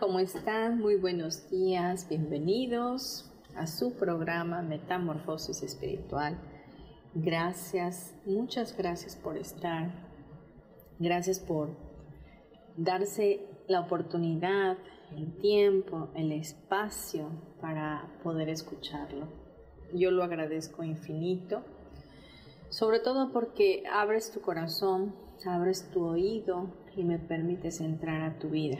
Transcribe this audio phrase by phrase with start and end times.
[0.00, 0.78] ¿Cómo están?
[0.78, 6.38] Muy buenos días, bienvenidos a su programa Metamorfosis Espiritual.
[7.14, 9.90] Gracias, muchas gracias por estar.
[10.98, 11.76] Gracias por
[12.78, 14.78] darse la oportunidad,
[15.14, 17.28] el tiempo, el espacio
[17.60, 19.28] para poder escucharlo.
[19.92, 21.62] Yo lo agradezco infinito,
[22.70, 28.48] sobre todo porque abres tu corazón, abres tu oído y me permites entrar a tu
[28.48, 28.78] vida.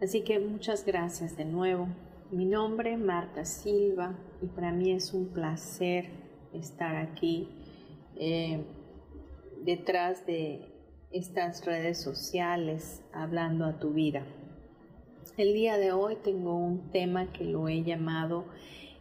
[0.00, 1.86] Así que muchas gracias de nuevo.
[2.30, 6.08] Mi nombre es Marta Silva y para mí es un placer
[6.54, 7.50] estar aquí
[8.16, 8.64] eh,
[9.62, 10.64] detrás de
[11.10, 14.24] estas redes sociales hablando a tu vida.
[15.36, 18.46] El día de hoy tengo un tema que lo he llamado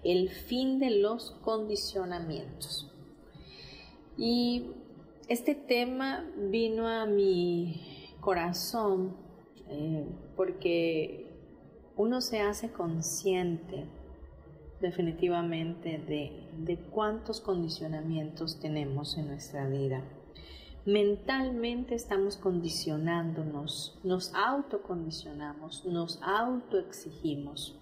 [0.03, 2.91] el fin de los condicionamientos.
[4.17, 4.71] Y
[5.29, 9.28] este tema vino a mi corazón
[9.69, 11.29] eh, porque
[11.95, 13.85] uno se hace consciente
[14.79, 20.03] definitivamente de, cuántos condicionamientos tenemos en nuestra vida.
[20.85, 27.77] Mentalmente estamos condicionándonos, nos autocondicionamos, nos autoexigimos.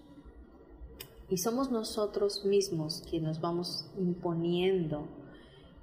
[1.30, 5.08] Y somos nosotros mismos quienes nos vamos imponiendo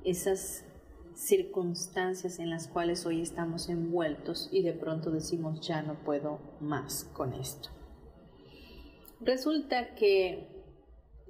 [0.02, 0.64] esas
[1.14, 7.04] circunstancias en las cuales hoy estamos envueltos y de pronto decimos ya no puedo más
[7.12, 7.70] con esto.
[9.20, 10.48] Resulta que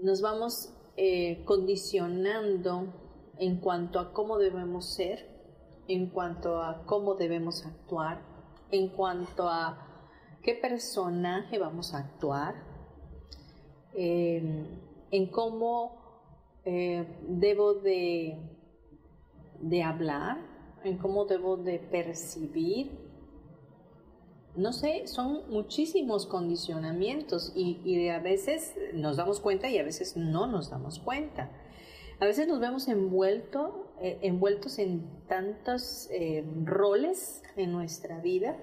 [0.00, 2.92] nos vamos eh, condicionando
[3.38, 5.28] en cuanto a cómo debemos ser,
[5.88, 8.22] en cuanto a cómo debemos actuar,
[8.70, 10.08] en cuanto a
[10.42, 12.54] qué personaje vamos a actuar,
[13.94, 16.04] en cómo
[16.64, 18.53] eh, debo de
[19.60, 20.38] de hablar,
[20.84, 22.92] en cómo debo de percibir.
[24.56, 30.46] No sé, son muchísimos condicionamientos y, a veces nos damos cuenta y a veces no
[30.46, 31.50] nos damos cuenta.
[32.20, 38.56] A veces nos vemos envuelto, eh, envueltos en tantos eh, roles en nuestra vida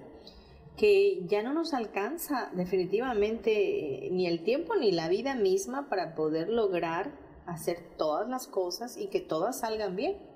[0.76, 6.14] que ya no nos alcanza definitivamente eh, ni el tiempo ni la vida misma para
[6.14, 7.12] poder lograr
[7.46, 10.31] hacer todas las cosas y que todas salgan bien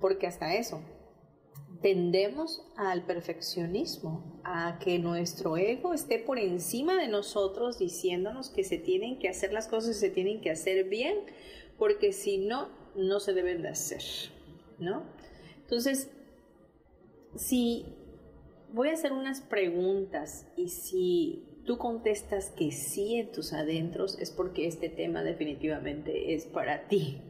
[0.00, 0.82] porque hasta eso,
[1.80, 8.78] tendemos al perfeccionismo, a que nuestro ego esté por encima de nosotros diciéndonos que se
[8.78, 11.16] tienen que hacer las cosas y se tienen que hacer bien,
[11.78, 14.02] porque si no, no se deben de hacer,
[14.78, 15.04] ¿no?
[15.62, 16.10] Entonces,
[17.34, 17.86] si
[18.72, 24.30] voy a hacer unas preguntas y si tú contestas que sí en tus adentros, es
[24.30, 27.20] porque este tema definitivamente es para ti.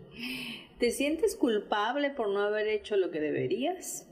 [0.78, 4.06] ¿Te sientes culpable por no haber hecho lo que deberías?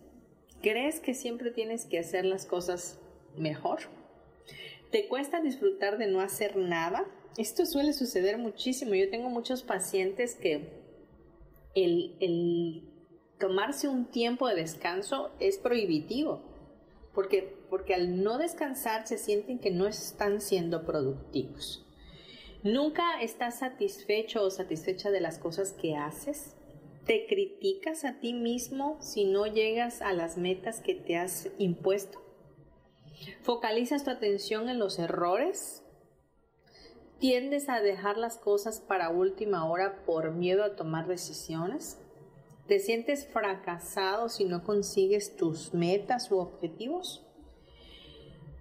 [0.63, 2.99] ¿Crees que siempre tienes que hacer las cosas
[3.37, 3.81] mejor?
[4.91, 7.05] ¿Te cuesta disfrutar de no hacer nada?
[7.37, 8.95] Esto suele suceder muchísimo.
[8.95, 10.71] Yo tengo muchos pacientes que
[11.75, 12.83] el,
[13.39, 16.41] tomarse un tiempo de descanso es prohibitivo.
[17.13, 21.84] Porque, porque al no descansar se sienten que no están siendo productivos.
[22.65, 26.57] ¿Nunca estás satisfecho o satisfecha de las cosas que haces?
[27.05, 32.23] ¿Te criticas a ti mismo si no llegas a las metas que te has impuesto?
[33.43, 35.83] ¿Focalizas tu atención en los errores?
[37.19, 41.99] ¿Tiendes a dejar las cosas para última hora por miedo a tomar decisiones?
[42.67, 47.27] ¿Te sientes fracasado si no consigues tus metas u objetivos?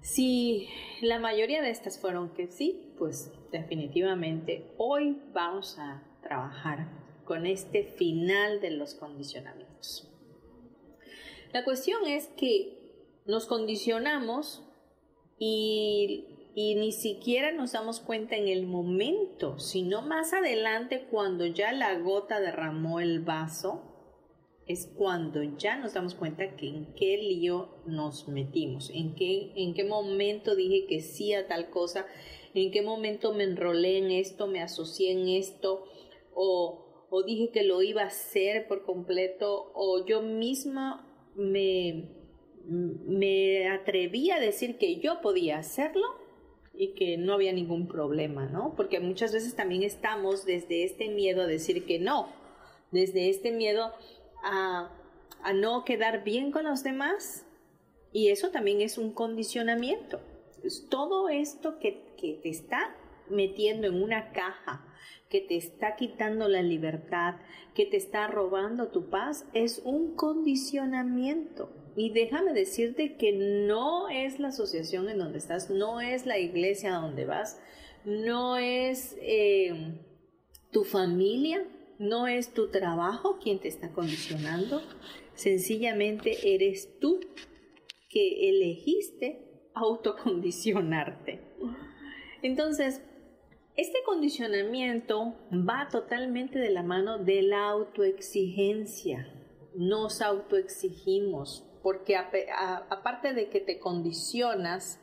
[0.02, 0.68] Si
[1.02, 6.88] la mayoría de estas fueron que sí, pues definitivamente hoy vamos a trabajar
[7.24, 10.10] con este final de los condicionamientos.
[11.54, 12.78] La cuestión es que
[13.26, 14.64] nos condicionamos
[15.38, 21.98] y ni siquiera nos damos cuenta en el momento, sino más adelante cuando ya la
[22.00, 23.94] gota derramó el vaso,
[24.68, 29.74] es cuando ya nos damos cuenta que en qué lío nos metimos, en qué, en
[29.74, 32.06] qué momento dije que sí a tal cosa,
[32.54, 35.86] en qué momento me enrolé en esto, me asocié en esto,
[36.34, 42.10] o, o dije que lo iba a hacer por completo, o yo misma me,
[42.66, 46.06] me atreví a decir que yo podía hacerlo
[46.74, 48.74] y que no había ningún problema, ¿no?
[48.76, 52.30] Porque muchas veces también estamos desde este miedo a decir que no,
[52.92, 53.92] desde este miedo
[54.44, 54.92] a,
[55.44, 57.46] a no quedar bien con los demás
[58.12, 60.20] y eso también es un condicionamiento.
[60.90, 62.96] Todo esto que, te está
[63.30, 64.86] metiendo en una caja,
[65.30, 67.36] que te está quitando la libertad,
[67.76, 71.70] que te está robando tu paz, es un condicionamiento.
[71.96, 76.96] Y déjame decirte que no es la asociación en donde estás, no es la iglesia
[76.96, 77.60] a donde vas,
[78.06, 80.00] no es eh,
[80.72, 81.68] tu familia,
[82.00, 84.82] no es tu trabajo quien te está condicionando,
[85.36, 87.20] sencillamente eres tú
[88.10, 91.42] que elegiste autocondicionarte.
[92.42, 93.02] Entonces,
[93.76, 99.28] este condicionamiento va totalmente de la mano de la autoexigencia.
[99.76, 105.00] Nos autoexigimos porque aparte de que te condicionas,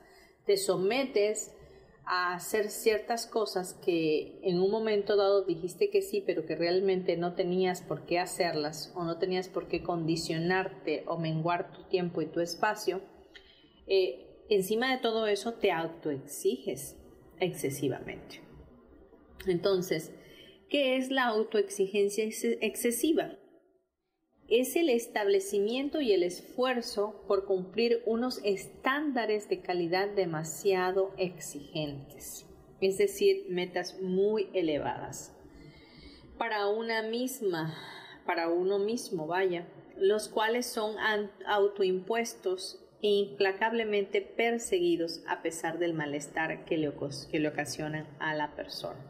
[0.47, 1.55] te sometes
[2.07, 7.17] a hacer ciertas cosas que en un momento dado dijiste que sí, pero que realmente
[7.17, 12.23] no tenías por qué hacerlas o no tenías por qué condicionarte o menguar tu tiempo
[12.23, 13.03] y tu espacio,
[13.87, 16.97] eh, encima de todo eso te autoexiges
[17.39, 18.43] excesivamente.
[19.47, 20.13] Entonces,
[20.69, 22.25] ¿qué es la autoexigencia
[22.61, 23.39] excesiva?
[24.51, 32.47] es el establecimiento y el esfuerzo por cumplir unos estándares de calidad demasiado exigentes,
[32.81, 35.37] es decir, metas muy elevadas.
[36.37, 37.77] Para una misma,
[38.27, 40.97] para uno mismo, vaya, los cuales son
[41.47, 46.93] autoimpuestos e implacablemente perseguidos a pesar del malestar que le,
[47.31, 49.01] que le ocasionan a la persona.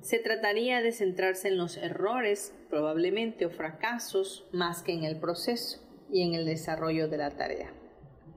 [0.00, 5.78] Se trataría de centrarse en los errores, probablemente, o fracasos, más que en el proceso
[6.10, 7.74] y en el desarrollo de la tarea.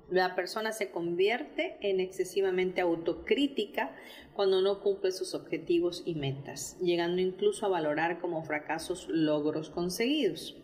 [0.09, 3.95] La persona se convierte en excesivamente autocrítica
[4.35, 10.62] cuando no cumple sus objetivos y metas, llegando incluso a valorar como fracasos logros conseguidos.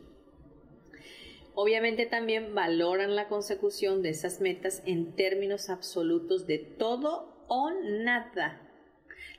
[1.55, 8.65] Obviamente también valoran la consecución de esas metas en términos absolutos de todo o nada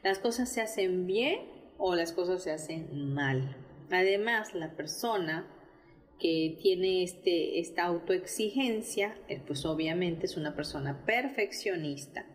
[0.03, 1.41] las cosas se hacen bien
[1.79, 3.57] o las cosas se hacen mal.
[3.91, 5.47] Además, la persona
[6.19, 12.27] que tiene este, esta autoexigencia, eh, pues obviamente es una persona perfeccionista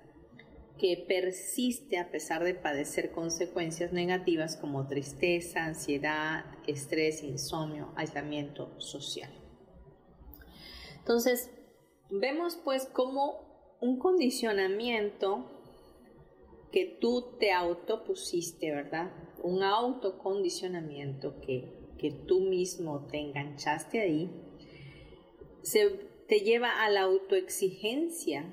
[0.80, 9.45] que persiste a pesar de padecer consecuencias negativas como tristeza, ansiedad, estrés, insomnio, aislamiento social.
[11.06, 11.52] Entonces,
[12.10, 15.46] vemos pues como un condicionamiento
[16.72, 19.12] que tú te autopusiste, ¿verdad?
[19.44, 24.32] Un autocondicionamiento que, que tú mismo te enganchaste ahí,
[25.62, 25.92] se
[26.28, 28.52] te lleva a la autoexigencia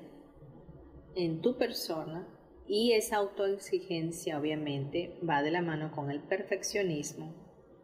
[1.15, 2.27] en tu persona
[2.67, 7.33] y esa autoexigencia obviamente va de la mano con el perfeccionismo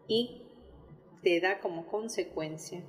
[0.08, 0.44] y
[1.24, 2.84] te da como consecuencia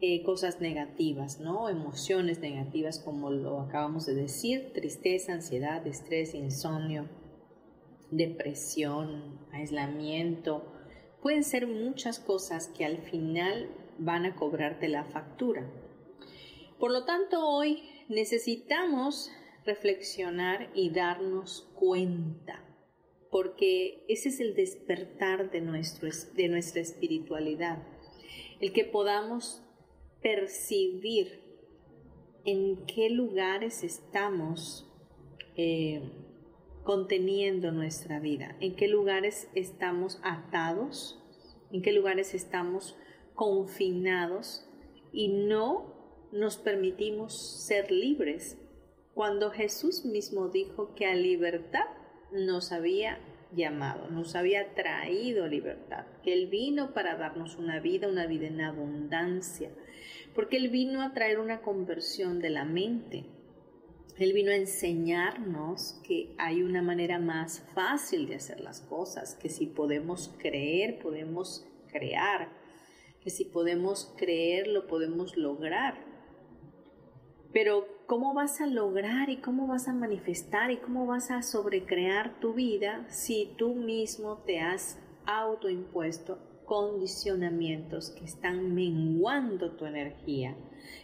[0.00, 1.68] eh, cosas negativas, ¿no?
[1.68, 7.08] Emociones negativas como lo acabamos de decir, tristeza, ansiedad, estrés, insomnio,
[8.12, 10.72] depresión, aislamiento.
[11.20, 15.68] Pueden ser muchas cosas que al final van a cobrarte la factura.
[16.78, 19.32] Por lo tanto, hoy necesitamos
[19.64, 22.64] reflexionar y darnos cuenta,
[23.32, 27.82] porque ese es el despertar de, nuestro, de nuestra espiritualidad,
[28.60, 29.64] el que podamos
[30.22, 31.40] percibir
[32.44, 34.86] en qué lugares estamos
[35.56, 36.02] eh,
[36.84, 41.22] conteniendo nuestra vida, en qué lugares estamos atados,
[41.70, 42.96] en qué lugares estamos
[43.34, 44.66] confinados
[45.12, 45.94] y no
[46.32, 48.58] nos permitimos ser libres.
[49.14, 51.84] Cuando Jesús mismo dijo que a libertad
[52.32, 53.18] nos había
[53.54, 58.60] llamado, nos había traído libertad, que Él vino para darnos una vida, una vida en
[58.60, 59.70] abundancia,
[60.38, 63.24] porque Él vino a traer una conversión de la mente.
[64.18, 69.48] Él vino a enseñarnos que hay una manera más fácil de hacer las cosas, que
[69.48, 72.52] si podemos creer, podemos crear,
[73.20, 75.98] que si podemos creer, lo podemos lograr.
[77.52, 82.38] Pero ¿cómo vas a lograr y cómo vas a manifestar y cómo vas a sobrecrear
[82.38, 90.54] tu vida si tú mismo te has autoimpuesto condicionamientos que están menguando tu energía,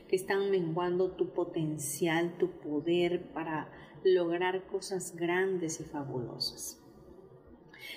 [0.09, 3.71] que están menguando tu potencial, tu poder para
[4.05, 6.85] lograr cosas grandes y fabulosas?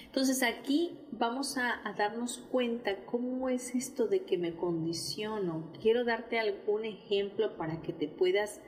[0.05, 5.71] Entonces aquí vamos a, darnos cuenta cómo es esto de que me condiciono.
[5.81, 8.61] Quiero darte algún ejemplo para que te puedas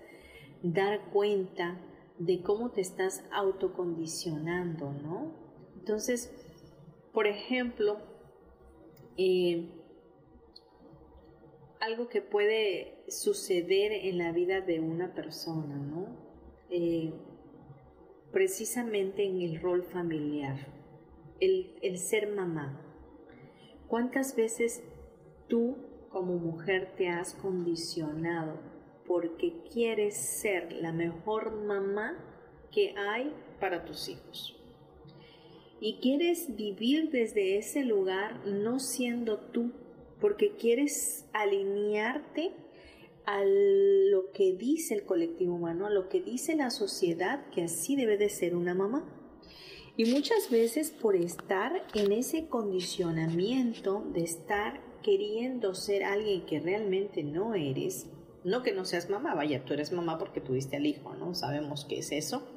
[0.61, 1.79] dar cuenta
[2.17, 5.31] de cómo te estás autocondicionando, ¿no?
[5.77, 6.31] Entonces,
[7.13, 7.97] por ejemplo,
[9.21, 9.67] eh,
[11.81, 16.07] algo que puede suceder en la vida de una persona, ¿no?
[16.69, 17.11] Eh,
[18.31, 20.57] precisamente en el rol familiar
[21.41, 22.79] el, ser mamá.
[23.87, 24.83] ¿Cuántas veces
[25.49, 25.75] tú
[26.09, 28.57] como mujer te has condicionado
[29.05, 32.17] porque quieres ser la mejor mamá
[32.71, 34.58] que hay para tus hijos?
[35.81, 39.71] Y quieres vivir desde ese lugar no siendo tú,
[40.19, 42.51] porque quieres alinearte
[43.25, 47.95] a lo que dice el colectivo humano, a lo que dice la sociedad, que así
[47.95, 49.07] debe de ser una mamá.
[49.95, 57.23] Y muchas veces por estar en ese condicionamiento de estar queriendo ser alguien que realmente
[57.23, 58.07] no eres,
[58.43, 61.35] no que no seas mamá, vaya, tú eres mamá porque tuviste al hijo, ¿no?
[61.35, 62.47] Sabemos qué es eso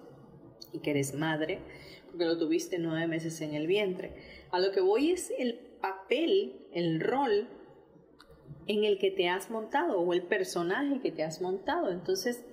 [0.73, 1.61] y que eres madre
[2.13, 4.13] porque lo tuviste nueve meses en el vientre.
[4.53, 7.49] A lo que voy es el papel, el rol
[8.69, 11.91] en el que te has montado o el personaje que te has montado.
[11.91, 12.45] Entonces,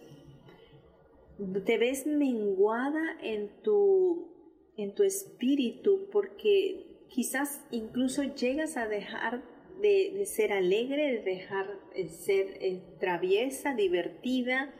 [1.66, 4.30] te ves menguada en tu
[4.78, 9.44] en tu espíritu porque quizás incluso llegas a dejar
[9.82, 14.74] de, ser alegre, de dejar de ser eh, traviesa, divertida,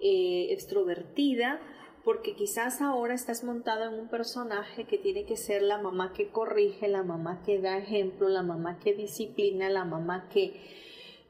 [0.00, 1.60] eh, extrovertida,
[2.06, 6.28] porque quizás ahora estás montado en un personaje que tiene que ser la mamá que
[6.28, 10.54] corrige, la mamá que da ejemplo, la mamá que disciplina, la mamá que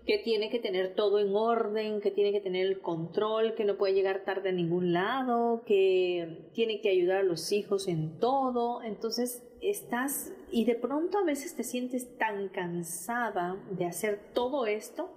[0.05, 3.79] que tiene que tener todo en orden, que tiene que tener el control, que no
[3.79, 8.83] puede llegar tarde a ningún lado, que tiene que ayudar a los hijos en todo.
[8.83, 15.09] Entonces estás y de pronto a veces te sientes tan cansada de hacer todo esto,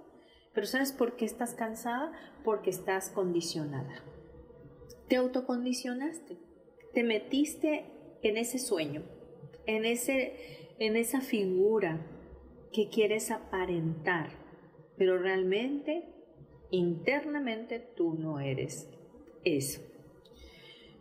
[0.54, 2.12] pero ¿sabes por qué estás cansada?
[2.44, 4.02] Porque estás condicionada.
[5.10, 6.38] Te autocondicionaste,
[6.94, 7.84] te metiste
[8.22, 9.02] en ese sueño,
[9.66, 10.32] en, ese,
[10.78, 12.06] en esa figura
[12.72, 14.40] que quieres aparentar
[15.00, 16.04] pero realmente,
[16.70, 18.86] internamente, tú no eres
[19.44, 19.80] eso.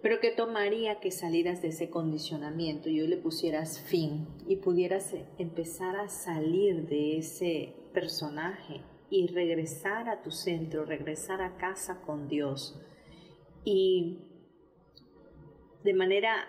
[0.02, 5.14] Pero que tomaría que salieras de ese condicionamiento y hoy le pusieras fin y pudieras
[5.38, 12.30] empezar a salir de ese personaje y regresar a tu centro, regresar a casa con
[12.30, 12.80] Dios
[13.64, 14.20] y
[15.84, 16.48] de manera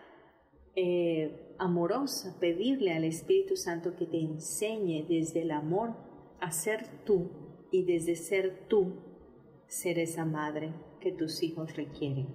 [0.77, 5.95] eh, amorosa pedirle al Espíritu Santo que te enseñe desde el amor
[6.41, 7.31] a ser tú
[7.71, 8.95] y desde ser tú,
[9.67, 12.29] ser esa madre que tus hijos requieren.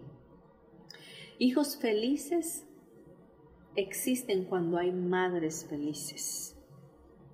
[1.38, 2.65] Hijos felices
[3.75, 6.55] existen cuando hay madres felices.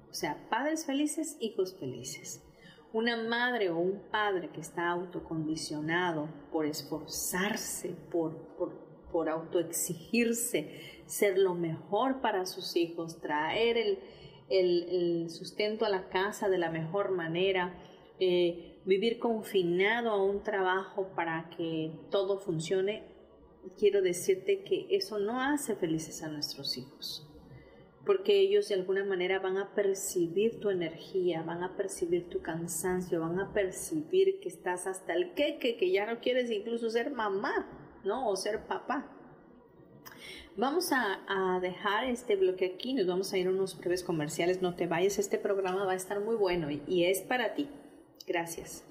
[0.10, 2.44] O sea, padres felices, hijos felices.
[2.94, 8.74] Una madre o un padre que está autocondicionado por esforzarse, por, por,
[9.12, 14.00] por autoexigirse, ser lo mejor para sus hijos, traer el,
[14.50, 17.74] el, sustento a la casa de la mejor manera,
[18.20, 23.04] eh, vivir confinado a un trabajo para que todo funcione,
[23.78, 27.31] quiero decirte que eso no hace felices a nuestros hijos,
[28.06, 33.20] porque ellos de alguna manera van a percibir tu energía, van a percibir tu cansancio,
[33.22, 37.68] van a percibir que estás hasta el queque, que ya no quieres incluso ser mamá,
[38.04, 38.28] ¿no?
[38.28, 39.08] O ser papá.
[40.58, 44.76] Vamos a, dejar este bloque aquí, nos vamos a ir a unos breves comerciales, no
[44.76, 47.70] te vayas, este programa va a estar muy bueno y es para ti.
[48.28, 48.91] Gracias.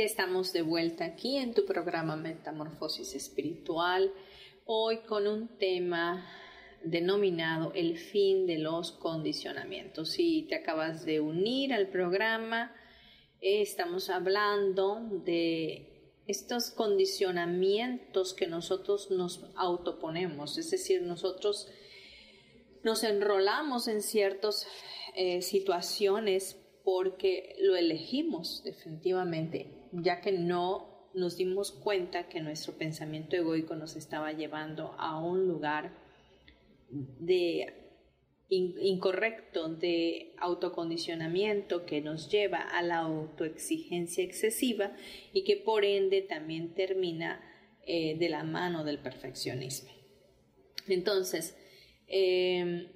[0.00, 4.10] Ya estamos de vuelta aquí en tu programa Metamorfosis Espiritual,
[4.64, 6.26] hoy con un tema
[6.82, 10.12] denominado El fin de los condicionamientos.
[10.12, 12.74] Si te acabas de unir al programa,
[13.42, 21.68] estamos hablando de estos condicionamientos que nosotros nos autoponemos, es decir, nosotros
[22.82, 24.66] nos enrolamos en ciertas
[25.14, 33.36] eh, situaciones porque lo elegimos definitivamente ya que no nos dimos cuenta que nuestro pensamiento
[33.36, 35.92] egoico nos estaba llevando a un lugar
[36.90, 37.74] de
[38.48, 44.92] incorrecto de autocondicionamiento que nos lleva a la autoexigencia excesiva
[45.32, 47.40] y que por ende también termina
[47.86, 49.90] eh, de la mano del perfeccionismo.
[50.88, 51.56] Entonces,
[52.08, 52.88] em,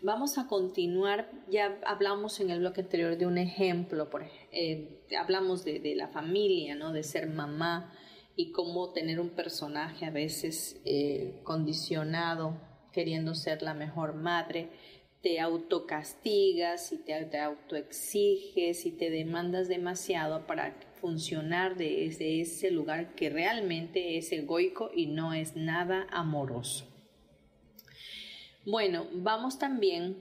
[0.00, 4.22] Vamos a continuar, ya hablamos en el bloque anterior de un ejemplo, por,
[4.52, 6.92] eh, hablamos de, la familia, ¿no?
[6.92, 7.92] de ser mamá
[8.36, 12.60] y cómo tener un personaje a veces eh, condicionado,
[12.92, 14.68] queriendo ser la mejor madre,
[15.22, 23.30] te autocastigas y te, autoexiges y te demandas demasiado para funcionar desde ese lugar que
[23.30, 26.86] realmente es egoico y no es nada amoroso.
[28.66, 30.16] Bueno, vamos también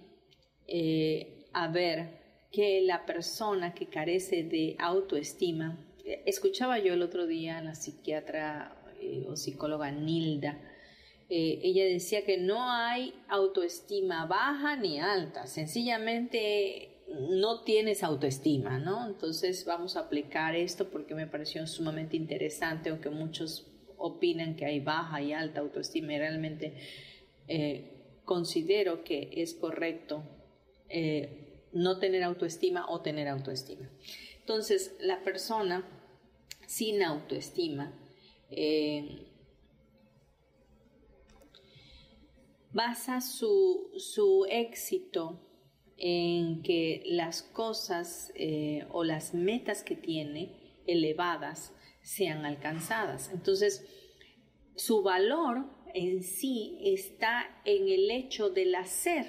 [0.68, 2.21] eh, a ver
[2.52, 7.76] que la persona que carece de autoestima, eh, escuchaba yo el otro día a la
[7.76, 10.60] psiquiatra eh, o psicóloga Nilda,
[11.34, 16.90] ella decía que no hay autoestima baja ni alta, sencillamente
[17.30, 19.08] no tienes autoestima, ¿no?
[19.08, 24.82] Entonces vamos a aplicar esto porque me pareció sumamente interesante, aunque muchos opinan que hay
[24.82, 26.74] baja y alta autoestima y realmente
[28.26, 30.24] considero que es correcto
[30.88, 33.90] eh, no tener autoestima o tener autoestima.
[34.40, 35.86] Entonces, la persona
[36.68, 37.94] sin autoestima
[38.50, 39.28] eh,
[42.74, 45.40] basa su, éxito
[45.98, 53.30] en que las cosas eh, o las metas que tiene elevadas sean alcanzadas.
[53.32, 53.86] Entonces,
[54.76, 59.28] su valor en sí está en el hecho del hacer.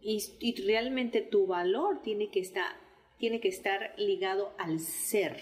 [0.00, 2.76] Y, realmente tu valor tiene que, estar,
[3.18, 5.36] tiene que estar ligado al ser.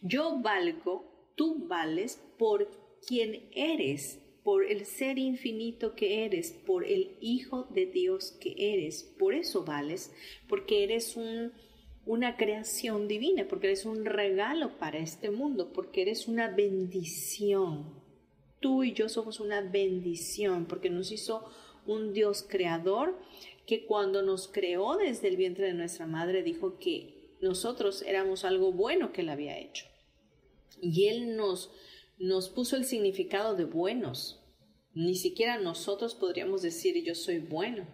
[0.00, 2.68] Yo valgo, tú vales por
[3.06, 9.02] quien eres, por el ser infinito que eres, por el Hijo de Dios que eres.
[9.18, 10.12] Por eso vales,
[10.48, 11.52] porque eres un,
[12.04, 18.06] una creación divina, porque eres un regalo para este mundo, porque eres una bendición
[18.60, 21.44] tú y yo somos una bendición porque nos hizo
[21.86, 23.18] un Dios creador
[23.66, 28.72] que cuando nos creó desde el vientre de nuestra madre dijo que nosotros éramos algo
[28.72, 29.86] bueno que él había hecho.
[30.80, 31.70] Y él nos,
[32.18, 34.40] nos puso el significado de buenos.
[34.94, 37.86] Ni siquiera nosotros podríamos decir yo soy bueno,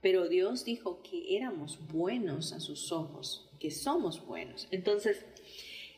[0.00, 4.66] pero Dios dijo que éramos buenos a sus ojos, que somos buenos.
[4.70, 5.24] Entonces,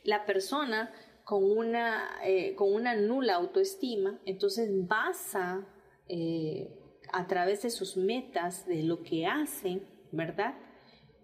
[0.05, 0.93] la persona
[1.25, 5.67] con una, eh, con una nula autoestima, entonces basa
[6.09, 6.82] eh,
[7.12, 10.55] a través de sus metas, de lo que hace, ¿verdad?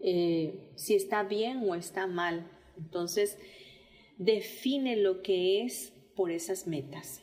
[0.00, 2.46] Eh, si está bien o está mal.
[2.76, 3.38] Entonces,
[4.18, 7.22] define lo que es por esas metas.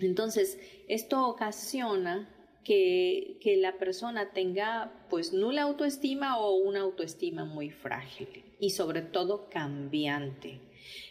[0.00, 0.58] Entonces,
[0.88, 2.32] esto ocasiona
[2.64, 9.02] que, que, la persona tenga pues nula autoestima o una autoestima muy frágil y sobre
[9.02, 10.60] todo cambiante.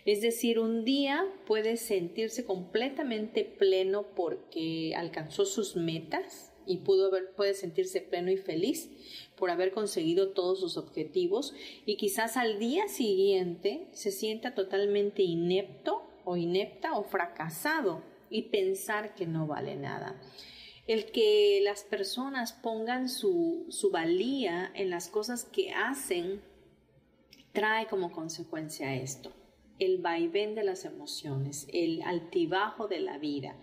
[0.05, 7.31] Es decir, un día puede sentirse completamente pleno porque alcanzó sus metas, y pudo haber,
[7.31, 8.89] puede sentirse pleno y feliz
[9.35, 11.53] por haber conseguido todos sus objetivos
[11.85, 19.15] y quizás al día siguiente se sienta totalmente inepto o inepta o fracasado y pensar
[19.15, 20.19] que no vale nada.
[20.87, 26.41] El que las personas pongan su, su valía en las cosas que hacen
[27.53, 29.31] trae como consecuencia esto,
[29.79, 33.55] el vaivén de las emociones, el altibajo de la vida,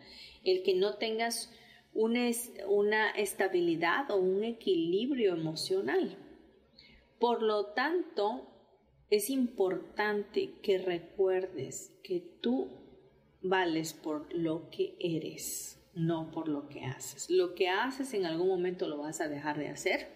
[0.44, 1.52] el que no tengas
[1.94, 6.16] una, estabilidad o un equilibrio emocional.
[7.18, 8.48] Por lo tanto,
[9.11, 12.68] es importante que recuerdes que tú
[13.42, 17.28] vales por lo que eres, no por lo que haces.
[17.31, 20.09] Lo que haces en algún momento lo vas a dejar de hacer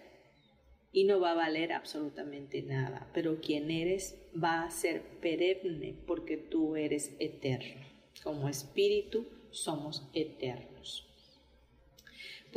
[0.91, 6.37] y no va a valer absolutamente nada, pero quien eres va a ser perenne porque
[6.37, 7.85] tú eres eterno.
[8.23, 11.06] Como espíritu somos eternos.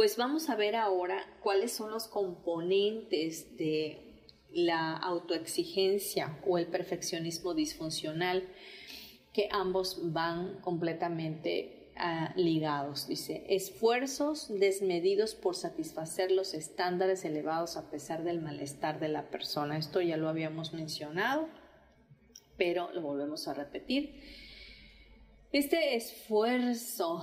[0.00, 3.98] Pues vamos a ver ahora cuáles son los componentes de
[4.50, 8.48] la autoexigencia o el perfeccionismo disfuncional,
[9.34, 13.08] que ambos van completamente ah, ligados.
[13.08, 19.76] Dice, esfuerzos desmedidos por satisfacer los estándares elevados a pesar del malestar de la persona.
[19.76, 21.46] Esto ya lo habíamos mencionado,
[22.56, 24.18] pero lo volvemos a repetir.
[25.52, 27.22] Este esfuerzo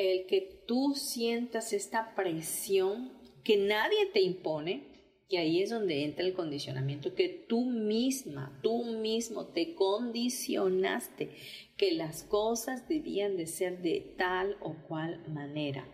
[0.00, 3.12] el que tú sientas esta presión
[3.44, 4.90] que nadie te impone,
[5.28, 11.30] y ahí es donde entra el condicionamiento, que tú misma, tú mismo te condicionaste
[11.76, 15.86] que las cosas debían de ser de tal o cual manera.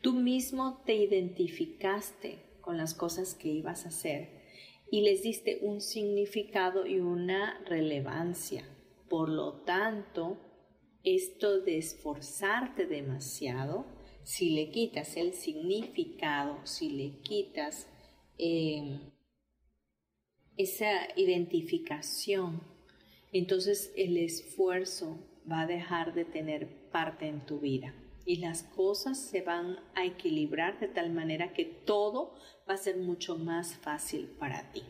[0.00, 4.42] Tú mismo te identificaste con las cosas que ibas a hacer
[4.90, 8.64] y les diste un significado y una relevancia.
[9.08, 10.38] Por lo tanto,
[11.04, 13.86] esto de esforzarte demasiado,
[14.22, 17.88] si le quitas el significado, si le quitas
[18.38, 19.00] em,
[20.56, 22.62] esa identificación,
[23.32, 25.18] entonces el esfuerzo
[25.50, 30.04] va a dejar de tener parte en tu vida y las cosas se van a
[30.04, 32.34] equilibrar de tal manera que todo
[32.68, 34.82] va a ser mucho más fácil para ti.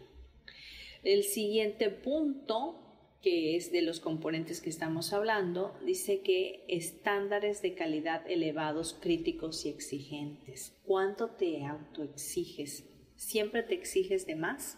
[1.02, 2.81] El siguiente punto
[3.22, 9.64] que es de los componentes que estamos hablando, dice que estándares de calidad elevados, críticos
[9.64, 10.76] y exigentes.
[10.84, 12.84] ¿Cuánto te autoexiges?
[13.14, 14.76] ¿Siempre te exiges de más?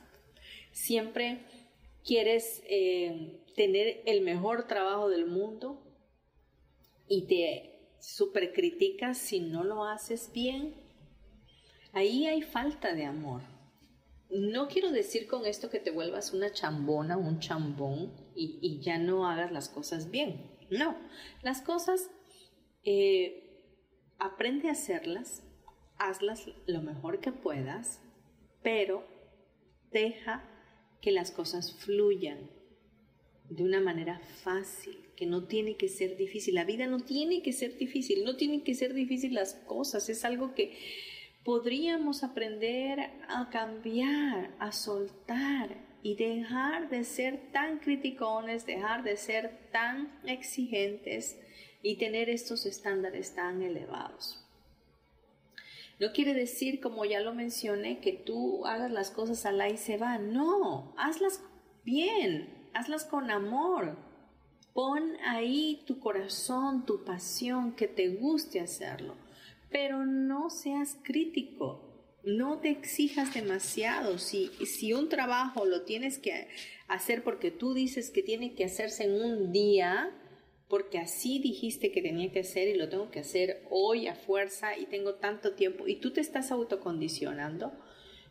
[0.72, 1.38] ¿Siempre
[2.04, 5.82] quieres eh, tener el mejor trabajo del mundo
[7.08, 10.74] y te supercriticas si no lo haces bien?
[11.92, 13.53] Ahí hay falta de amor
[14.30, 19.28] no quiero decir con esto que te vuelvas una chambona, un chambón y, ya no
[19.28, 20.50] hagas las cosas bien.
[20.70, 20.96] No,
[21.42, 22.10] las cosas
[22.82, 23.62] eh,
[24.18, 25.44] aprende a hacerlas,
[25.98, 28.00] hazlas lo mejor que puedas,
[28.62, 29.06] pero
[29.92, 30.42] deja
[31.00, 32.50] que las cosas fluyan
[33.50, 36.54] de una manera fácil, que no tiene que ser difícil.
[36.54, 40.24] La vida no tiene que ser difícil, no tienen que ser difíciles las cosas, es
[40.24, 40.76] algo que
[41.44, 49.68] podríamos aprender a cambiar, a soltar y dejar de ser tan criticones, dejar de ser
[49.70, 51.38] tan exigentes
[51.82, 54.40] y tener estos estándares tan elevados.
[56.00, 59.96] No quiere decir, como ya lo mencioné, que tú hagas las cosas al y se
[59.96, 60.18] va.
[60.18, 61.40] No, hazlas
[61.84, 63.96] bien, hazlas con amor.
[64.72, 69.23] Pon ahí tu corazón, tu pasión, que te guste hacerlo
[69.74, 71.82] pero no seas crítico.
[72.22, 74.18] No te exijas demasiado.
[74.18, 76.46] Si, si un trabajo lo tienes que
[76.86, 80.16] hacer porque tú dices que tiene que hacerse en un día,
[80.68, 84.78] porque así dijiste que tenía que hacer y lo tengo que hacer hoy a fuerza
[84.78, 87.72] y tengo tanto tiempo y tú te estás autocondicionando,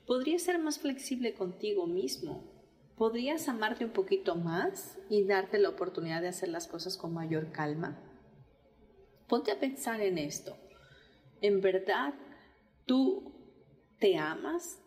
[0.08, 2.50] podrías ser más flexible contigo mismo.
[2.96, 7.52] Podrías amarte un poquito más y darte la oportunidad de hacer las cosas con mayor
[7.52, 8.02] calma.
[9.28, 10.63] Ponte a pensar en esto
[11.44, 12.16] en verdad
[12.86, 13.32] tú
[14.00, 14.82] te amas,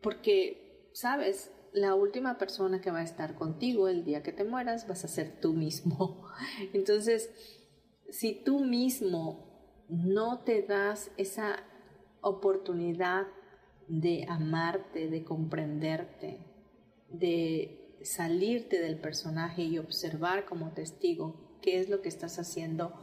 [0.00, 4.86] porque, sabes, la última persona que va a estar contigo el día que te mueras
[4.86, 6.28] vas a ser tú mismo.
[6.72, 7.30] Entonces,
[8.08, 11.56] si tú mismo no te das esa
[12.20, 13.26] oportunidad
[13.88, 16.38] de amarte, de comprenderte,
[17.08, 22.94] de salirte del personaje y observar como testigo qué es lo que estás haciendo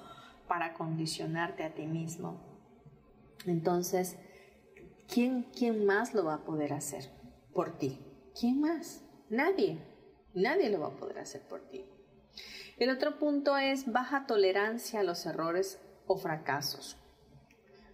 [0.48, 2.51] para condicionarte a ti mismo,
[3.46, 4.18] entonces,
[5.08, 7.10] ¿quién, ¿quién más lo va a poder hacer
[7.54, 8.00] por ti?
[8.40, 9.04] ¿Quién más?
[9.30, 9.80] Nadie.
[10.34, 11.86] Nadie lo va a poder hacer por ti.
[12.78, 16.98] El otro punto es baja tolerancia a los errores o fracasos.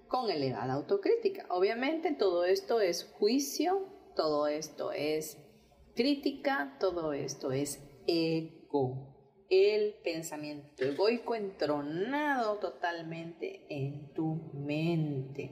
[0.07, 1.45] con elevada autocrítica.
[1.49, 5.37] Obviamente todo esto es juicio, todo esto es
[5.95, 9.16] crítica, todo esto es ego.
[9.49, 15.51] El pensamiento egoico entronado totalmente en tu mente.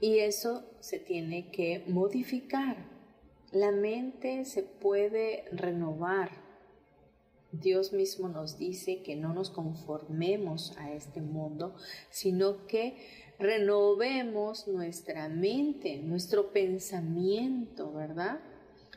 [0.00, 2.76] Y eso se tiene que modificar.
[3.52, 6.30] La mente se puede renovar.
[7.52, 11.76] Dios mismo nos dice que no nos conformemos a este mundo,
[12.10, 12.96] sino que
[13.38, 18.40] renovemos nuestra mente, nuestro pensamiento, ¿verdad?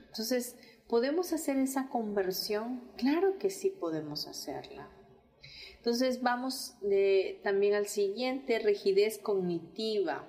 [0.08, 0.58] Entonces,
[0.90, 2.82] ¿podemos hacer esa conversión?
[2.98, 4.90] Claro que sí podemos hacerla.
[5.78, 6.74] Entonces, vamos
[7.44, 10.28] también al siguiente, rigidez cognitiva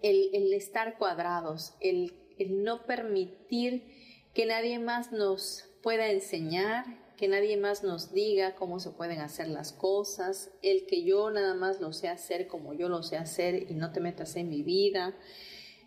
[0.00, 3.84] el, estar cuadrados, el, el no permitir
[4.32, 9.48] que nadie más nos pueda enseñar, que nadie más nos diga cómo se pueden hacer
[9.48, 13.70] las cosas, el que yo nada más lo sé hacer como yo lo sé hacer
[13.70, 15.14] y no te metas en mi vida,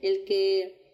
[0.01, 0.84] el que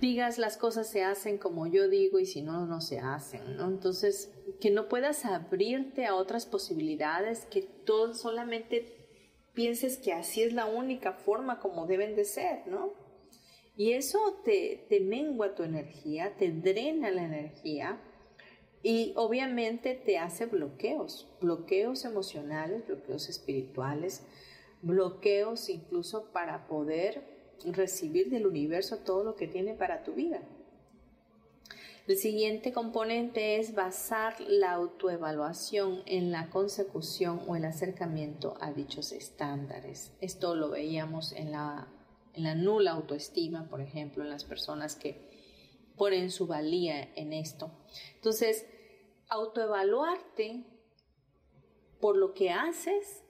[0.00, 3.68] digas las cosas se hacen como yo digo y si no, no se hacen, ¿no?
[3.68, 9.08] Entonces, que no puedas abrirte a otras posibilidades, que todo solamente
[9.54, 12.92] pienses que así es la única forma como deben de ser, ¿no?
[13.76, 18.00] Y eso te, te mengua tu energía, te drena la energía
[18.82, 24.22] y obviamente te hace bloqueos, bloqueos emocionales, bloqueos espirituales,
[24.82, 30.40] bloqueos incluso para poder recibir del universo todo lo que tiene para tu vida.
[32.06, 39.10] El siguiente componente es basar la autoevaluación en la consecución o el acercamiento a dichos
[39.10, 40.12] estándares.
[40.20, 41.88] Esto lo veíamos en la,
[42.34, 45.26] en la nula autoestima, por ejemplo, en las personas que
[45.96, 47.72] ponen su valía en esto.
[48.14, 48.66] Entonces,
[49.28, 50.64] autoevaluarte
[52.00, 53.24] por lo que haces,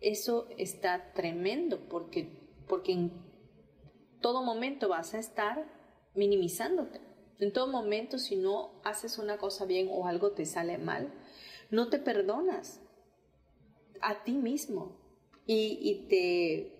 [0.00, 3.12] eso está tremendo porque, porque en
[4.20, 5.66] todo momento vas a estar
[6.14, 7.00] minimizándote.
[7.38, 11.12] En todo momento, si no haces una cosa bien o algo te sale mal,
[11.70, 12.80] no te perdonas
[14.00, 15.00] a ti mismo
[15.46, 16.72] y, te,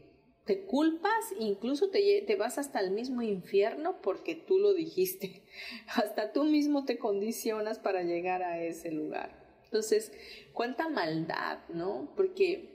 [0.46, 5.42] te, culpas, incluso te, te vas hasta el mismo infierno porque tú lo dijiste.
[5.96, 9.44] Hasta tú mismo te condicionas para llegar a ese lugar.
[9.64, 10.12] Entonces,
[10.52, 12.12] cuánta maldad, ¿no?
[12.16, 12.74] Porque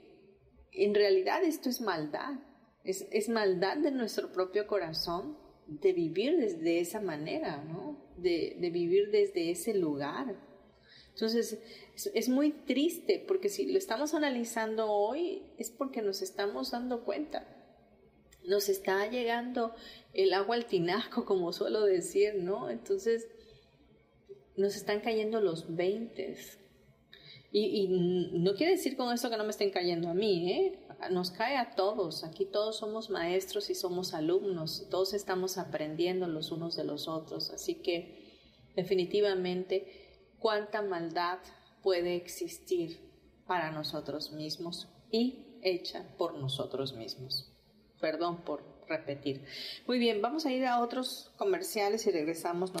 [0.72, 2.34] en realidad esto es maldad.
[2.84, 5.36] Es, es maldad de nuestro propio corazón
[5.70, 7.96] de vivir desde esa manera, ¿no?
[8.16, 10.34] De, vivir desde ese lugar.
[11.10, 11.58] Entonces,
[12.14, 17.46] es, muy triste porque si lo estamos analizando hoy es porque nos estamos dando cuenta.
[18.44, 19.74] Nos está llegando
[20.12, 22.68] el agua al tinaco, como suelo decir, ¿no?
[22.68, 23.28] Entonces,
[24.56, 26.58] nos están cayendo los veintes.
[27.52, 30.78] Y, y, no quiere decir con eso que no me estén cayendo a mí, ¿eh?
[31.08, 32.24] Nos cae a todos.
[32.24, 34.86] Aquí todos somos maestros y somos alumnos.
[34.90, 37.50] Todos estamos aprendiendo los unos de los otros.
[37.50, 38.38] Así que
[38.76, 41.38] definitivamente cuánta maldad
[41.82, 43.00] puede existir
[43.46, 47.52] para nosotros mismos y hecha por nosotros mismos.
[48.00, 49.44] Perdón por repetir.
[49.86, 52.80] Muy bien, vamos a ir a otros comerciales y regresamos, no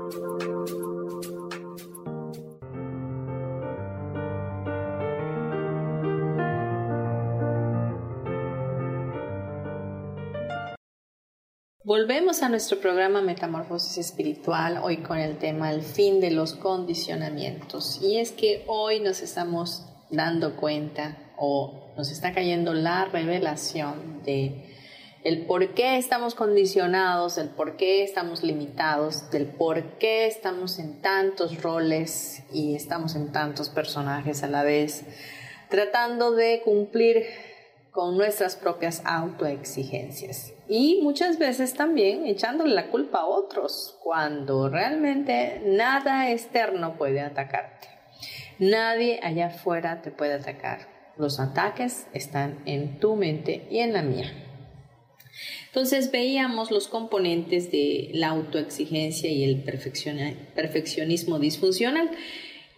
[11.93, 17.99] Volvemos a nuestro programa Metamorfosis Espiritual, hoy con el tema el fin de los condicionamientos.
[18.01, 24.71] Y es que hoy nos estamos dando cuenta, o nos está cayendo la revelación de
[25.25, 31.01] el por qué estamos condicionados, el por qué estamos limitados, del por qué estamos en
[31.01, 35.03] tantos roles y estamos en tantos personajes a la vez,
[35.69, 37.25] tratando de cumplir
[37.91, 40.53] con nuestras propias autoexigencias.
[40.69, 47.89] Y muchas veces también echándole la culpa a otros, cuando realmente nada externo puede atacarte.
[48.59, 50.87] Nadie allá afuera te puede atacar.
[51.17, 54.31] Los ataques están en tu mente y en la mía.
[55.67, 62.11] Entonces veíamos los componentes de la autoexigencia y el perfeccionismo disfuncional.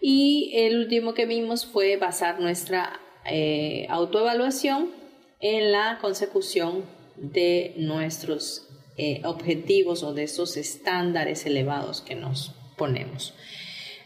[0.00, 5.03] Y el último que vimos fue basar nuestra eh, autoevaluación
[5.44, 13.34] en la consecución de nuestros eh, objetivos o de esos estándares elevados que nos ponemos.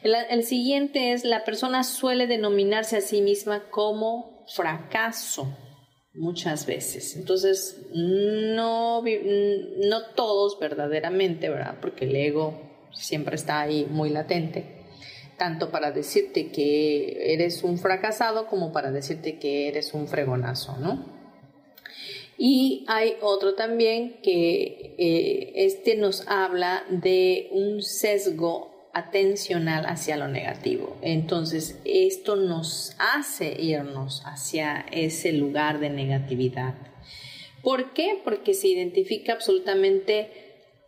[0.02, 5.56] el, siguiente es la persona suele denominarse a sí misma como fracaso
[6.12, 7.14] muchas veces.
[7.14, 11.76] Entonces, no, no todos verdaderamente, ¿verdad?
[11.80, 14.86] Porque el ego siempre está ahí muy latente,
[15.38, 21.17] tanto para decirte que eres un fracasado como para decirte que eres un fregonazo, ¿no?
[22.38, 30.28] Y hay otro también que eh, este nos habla de un sesgo atencional hacia lo
[30.28, 30.96] negativo.
[31.02, 36.74] Entonces, esto nos hace irnos hacia ese lugar de negatividad.
[37.62, 38.20] ¿Por qué?
[38.22, 40.30] Porque se identifica absolutamente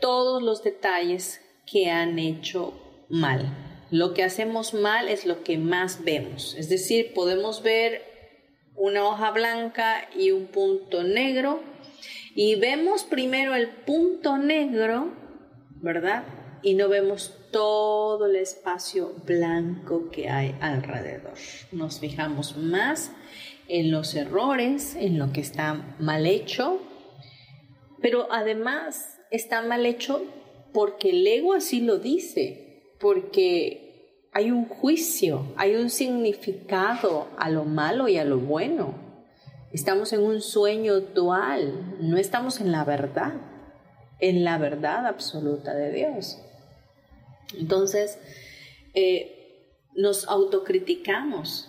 [0.00, 2.74] todos los detalles que han hecho
[3.08, 3.48] mal.
[3.90, 6.54] Lo que hacemos mal es lo que más vemos.
[6.56, 8.09] Es decir, podemos ver
[8.80, 11.60] una hoja blanca y un punto negro
[12.34, 15.12] y vemos primero el punto negro,
[15.82, 16.24] ¿verdad?
[16.62, 21.34] Y no vemos todo el espacio blanco que hay alrededor.
[21.72, 23.12] Nos fijamos más
[23.68, 26.80] en los errores, en lo que está mal hecho,
[28.00, 30.24] pero además está mal hecho
[30.72, 33.89] porque el ego así lo dice, porque
[34.32, 38.94] hay un juicio, hay un significado a lo malo y a lo bueno.
[39.72, 43.34] Estamos en un sueño dual, no estamos en la verdad,
[44.18, 46.38] en la verdad absoluta de Dios.
[47.58, 48.18] Entonces,
[48.94, 51.68] eh, nos autocriticamos.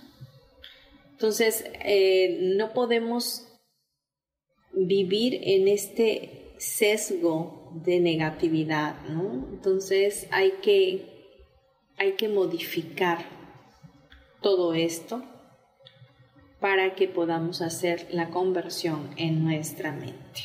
[1.11, 3.47] Entonces, eh, no podemos
[4.73, 9.47] vivir en este sesgo de negatividad, ¿no?
[9.51, 11.10] Entonces hay que,
[12.01, 13.23] hay que modificar
[14.41, 15.21] todo esto
[16.59, 20.41] para que podamos hacer la conversión en nuestra mente.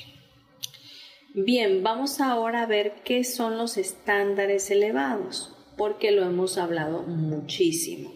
[1.33, 8.13] Bien, vamos ahora a ver qué son los estándares elevados, porque lo hemos hablado muchísimo.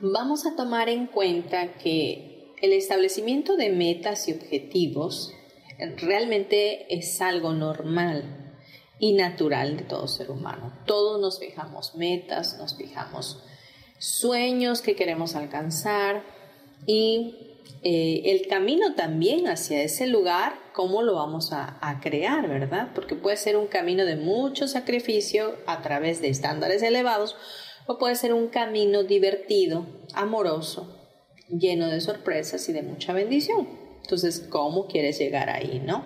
[0.00, 5.32] Vamos a tomar en cuenta que el establecimiento de metas y objetivos
[6.00, 8.43] realmente es algo normal
[8.98, 10.72] y natural de todo ser humano.
[10.86, 13.42] Todos nos fijamos metas, nos fijamos
[13.98, 16.22] sueños que queremos alcanzar
[16.86, 22.90] y eh, el camino también hacia ese lugar, cómo lo vamos a, crear, ¿verdad?
[22.94, 27.36] Porque puede ser un camino de mucho sacrificio a través de estándares elevados
[27.86, 30.98] o puede ser un camino divertido, amoroso,
[31.48, 33.68] lleno de sorpresas y de mucha bendición.
[34.02, 36.04] Entonces, ¿cómo quieres llegar ahí, no?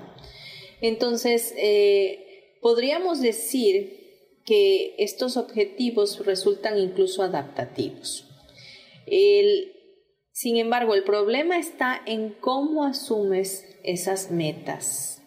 [0.80, 2.27] Entonces, eh,
[2.60, 3.98] podríamos decir
[4.44, 8.26] que estos objetivos resultan incluso adaptativos.
[9.06, 9.72] El,
[10.32, 15.22] sin embargo, el problema está en cómo asumes esas metas,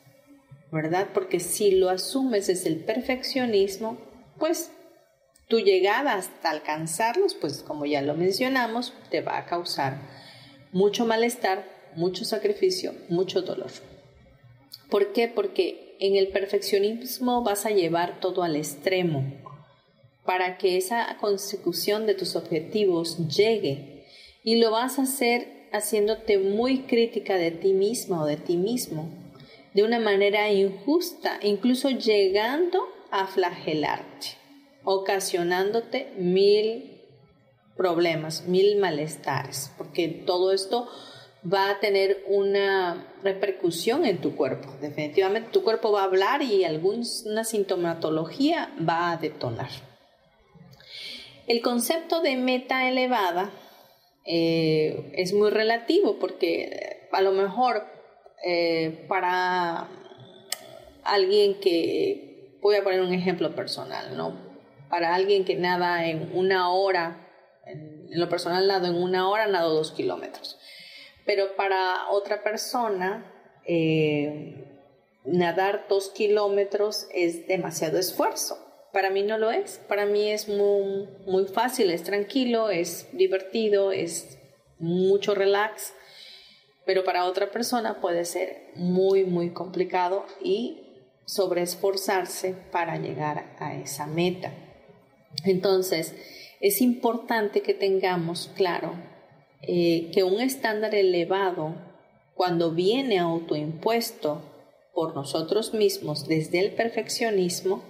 [0.71, 1.09] ¿verdad?
[1.13, 3.99] Porque si lo asumes desde el perfeccionismo,
[4.39, 4.71] pues
[5.47, 9.99] tu llegada hasta alcanzarlos, pues como ya lo mencionamos, te va a causar
[10.71, 11.65] mucho malestar,
[11.95, 13.69] mucho sacrificio, mucho dolor.
[14.89, 15.27] ¿Por qué?
[15.27, 19.23] Porque en el perfeccionismo vas a llevar todo al extremo
[20.25, 24.05] para que esa consecución de tus objetivos llegue.
[24.43, 29.09] Y lo vas a hacer haciéndote muy crítica de ti misma o de ti mismo,
[29.75, 32.79] de una manera injusta, incluso llegando
[33.11, 34.29] a flagelarte,
[34.83, 36.99] ocasionándote mil
[37.77, 40.89] problemas, mil malestares, porque todo esto
[41.43, 44.69] va a tener una repercusión en tu cuerpo.
[44.81, 49.69] Definitivamente tu cuerpo va a hablar y alguna sintomatología va a detonar.
[51.47, 53.51] El concepto de meta elevada
[54.25, 57.85] eh, es muy relativo porque a lo mejor
[58.45, 59.87] eh, para
[61.03, 64.37] alguien que, voy a poner un ejemplo personal, ¿no?
[64.89, 67.27] Para alguien que nada en una hora
[67.65, 70.59] En, lo personal nado en una hora, nado dos kilómetros.
[71.25, 73.31] Pero para otra persona,
[73.65, 74.65] eh,
[75.25, 78.57] nadar dos kilómetros es demasiado esfuerzo.
[78.91, 79.79] Para mí no lo es.
[79.87, 84.37] Para mí es muy, muy fácil, es tranquilo, es divertido, es
[84.79, 85.93] mucho relax.
[86.85, 90.87] Pero para otra persona puede ser muy, muy complicado y
[91.25, 94.51] sobreesforzarse para llegar a esa meta.
[95.45, 96.15] Entonces,
[96.59, 98.95] es importante que tengamos claro
[99.63, 101.75] eh, que un estándar elevado,
[102.33, 104.41] cuando viene autoimpuesto
[104.93, 107.83] por nosotros mismos desde el perfeccionismo,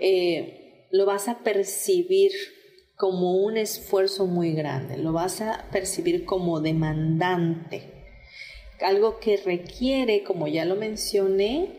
[0.00, 2.32] eh, lo vas a percibir
[2.96, 7.82] como un esfuerzo muy grande, lo vas a percibir como demandante,
[8.80, 11.70] algo que requiere, como ya lo mencioné,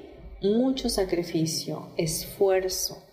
[0.42, 3.04] mucho sacrificio, esfuerzo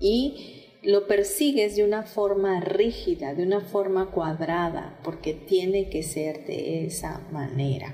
[0.00, 6.46] y lo persigues de una forma rígida, de una forma cuadrada, porque tiene que ser
[6.46, 7.92] de esa manera.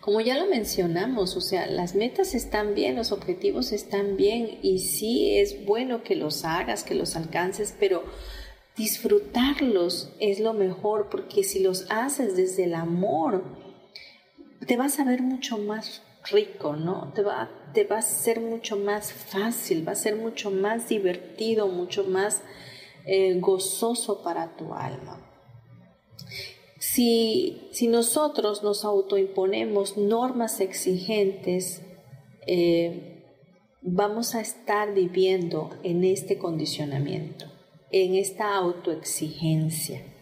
[0.00, 4.80] Como ya lo mencionamos, o sea, las metas están bien, los objetivos están bien y
[4.80, 8.04] sí es bueno que los hagas, que los alcances, pero
[8.76, 13.42] disfrutarlos es lo mejor porque si los haces desde el amor,
[14.66, 17.12] te vas a ver mucho más rico, ¿no?
[17.14, 21.68] Te va, te va a ser mucho más fácil, va a ser mucho más divertido,
[21.68, 22.42] mucho más
[23.04, 25.22] eh, gozoso para tu alma.
[26.78, 31.82] Si, si, nosotros nos autoimponemos normas exigentes,
[32.46, 33.24] eh,
[33.82, 37.46] vamos a estar viviendo en este condicionamiento,
[37.90, 40.15] en esta autoexigencia.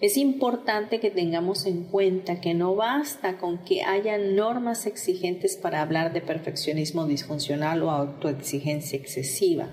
[0.00, 5.82] Es importante que tengamos en cuenta que no basta con que haya normas exigentes para
[5.82, 9.68] hablar de perfeccionismo disfuncional o autoexigencia excesiva,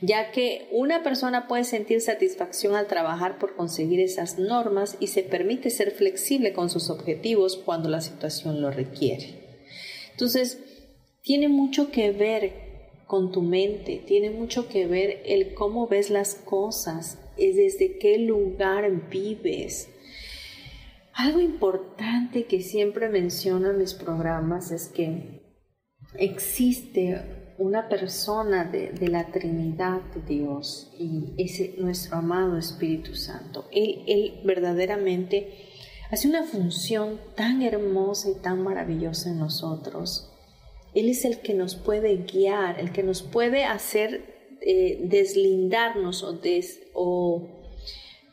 [0.00, 5.22] ya que una persona puede sentir satisfacción al trabajar por conseguir esas normas y se
[5.22, 9.40] permite ser flexible con sus objetivos cuando la situación lo requiere.
[10.12, 10.58] Entonces,
[11.22, 12.70] tiene mucho que ver
[13.06, 19.08] con tu mente, tiene mucho que ver el cómo ves las cosas, desde qué lugar
[19.10, 19.88] vives.
[21.12, 25.40] Algo importante que siempre menciono en mis programas es que
[26.18, 33.68] existe una persona de, la Trinidad de Dios y es nuestro amado Espíritu Santo.
[33.70, 35.68] Él, él verdaderamente
[36.10, 40.32] hace una función tan hermosa y tan maravillosa en nosotros.
[40.94, 46.38] Él es el que nos puede guiar, el que nos puede hacer eh, deslindarnos o,
[47.02, 47.48] o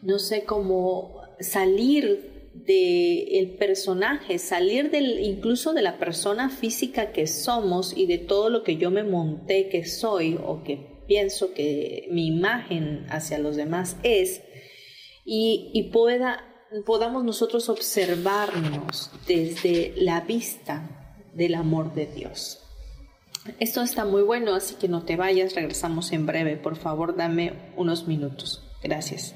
[0.01, 7.95] no sé cómo salir del personaje, salir del, incluso de la persona física que somos
[7.95, 12.27] y de todo lo que yo me monté que soy o que pienso que mi
[12.27, 14.41] imagen hacia los demás es
[15.23, 16.43] y, y pueda,
[16.85, 22.66] podamos nosotros observarnos desde la vista del amor de Dios.
[23.59, 26.57] Esto está muy bueno, así que no te vayas, regresamos en breve.
[26.57, 28.63] Por favor, dame unos minutos.
[28.83, 29.35] Gracias.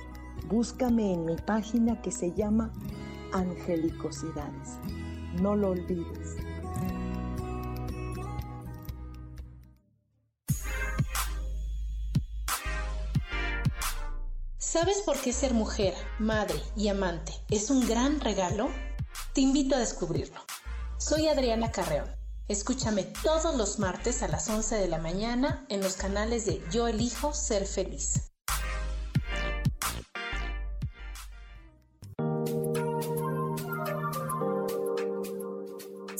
[0.47, 2.71] Búscame en mi página que se llama
[3.31, 4.77] Angelicosidades.
[5.41, 6.37] No lo olvides.
[14.57, 18.69] ¿Sabes por qué ser mujer, madre y amante es un gran regalo?
[19.33, 20.39] Te invito a descubrirlo.
[20.97, 22.09] Soy Adriana Carreón.
[22.47, 26.87] Escúchame todos los martes a las 11 de la mañana en los canales de Yo
[26.87, 28.30] elijo ser feliz.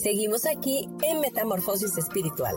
[0.02, 2.56] Seguimos aquí en Metamorfosis Espiritual.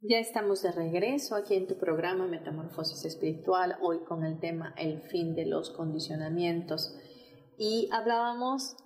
[0.00, 5.02] Ya estamos de regreso aquí en tu programa Metamorfosis Espiritual, hoy con el tema El
[5.02, 6.98] fin de los condicionamientos.
[7.56, 8.76] Y hablábamos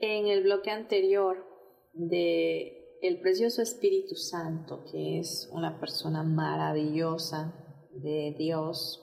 [0.00, 1.46] en el bloque anterior
[1.92, 7.54] de el precioso Espíritu Santo, que es una persona maravillosa
[7.92, 9.02] de Dios,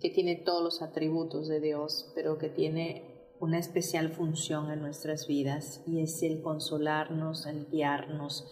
[0.00, 5.26] que tiene todos los atributos de Dios, pero que tiene una especial función en nuestras
[5.26, 8.46] vidas y es el consolarnos, el guiarnos,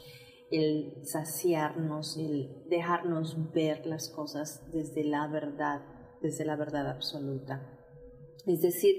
[0.51, 5.83] el saciarnos, el dejarnos ver las cosas desde la verdad,
[6.21, 7.79] desde la verdad absoluta.
[8.47, 8.97] Es decir,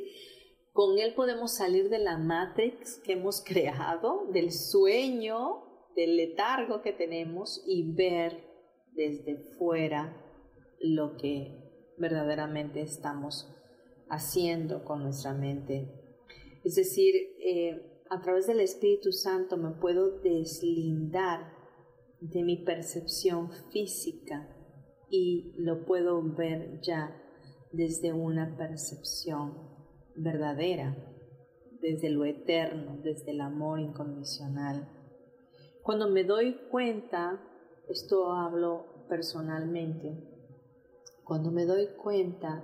[0.71, 6.93] con Él podemos salir de la matrix que hemos creado, del sueño, del letargo que
[6.93, 8.43] tenemos y ver
[8.93, 10.17] desde fuera
[10.79, 13.53] lo que verdaderamente estamos
[14.09, 15.91] haciendo con nuestra mente.
[16.63, 21.53] Es decir, eh, a través del Espíritu Santo me puedo deslindar
[22.19, 24.53] de mi percepción física
[25.09, 27.17] y lo puedo ver ya
[27.71, 29.57] desde una percepción
[30.15, 30.97] verdadera,
[31.81, 34.89] desde lo eterno, desde el amor incondicional.
[35.83, 37.41] Cuando me doy cuenta,
[37.89, 40.15] esto hablo personalmente,
[41.23, 42.63] cuando me doy cuenta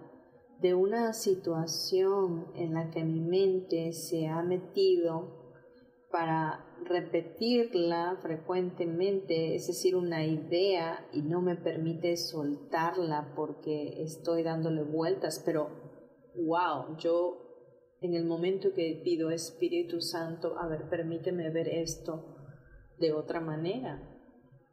[0.62, 5.36] de una situación en la que mi mente se ha metido
[6.12, 14.84] para repetirla frecuentemente, es decir, una idea y no me permite soltarla porque estoy dándole
[14.84, 15.70] vueltas, pero
[16.36, 22.37] wow, yo en el momento que pido Espíritu Santo, a ver, permíteme ver esto
[23.00, 24.02] de otra manera,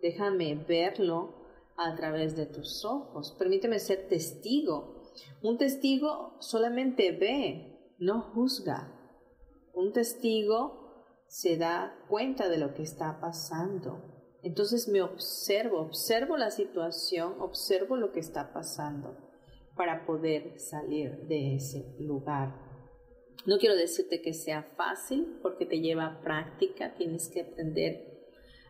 [0.01, 1.35] déjame verlo
[1.77, 5.03] a través de tus ojos, permíteme ser testigo.
[5.43, 8.93] Un testigo solamente ve, no juzga.
[9.73, 10.85] Un testigo
[11.27, 14.15] se da cuenta de lo que está pasando.
[14.43, 19.17] Entonces me observo, observo la situación, observo lo que está pasando
[19.75, 22.55] para poder salir de ese lugar.
[23.47, 28.14] No quiero decirte que sea fácil porque te lleva práctica, tienes que aprender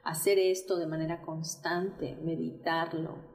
[0.04, 3.34] hacer esto de manera constante, meditarlo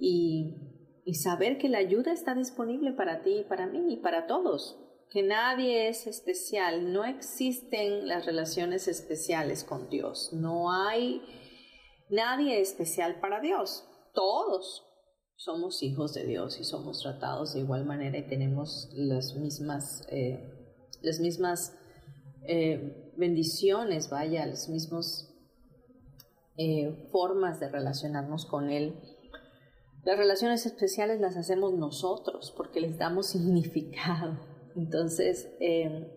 [0.00, 0.68] y,
[1.14, 4.78] saber que la ayuda está disponible para ti para mí y para todos.
[5.10, 11.20] Que nadie es especial, no existen las relaciones especiales con Dios, no hay
[12.08, 14.86] nadie especial para Dios, todos
[15.36, 20.40] somos hijos de Dios y somos tratados de igual manera y tenemos las mismas, eh,
[21.02, 21.76] las mismas
[22.46, 25.31] eh, bendiciones, vaya, las mismas
[26.56, 29.00] eh, formas de relacionarnos con Él.
[30.04, 36.08] Las relaciones especiales las hacemos nosotros porque les damos significado entonces, em,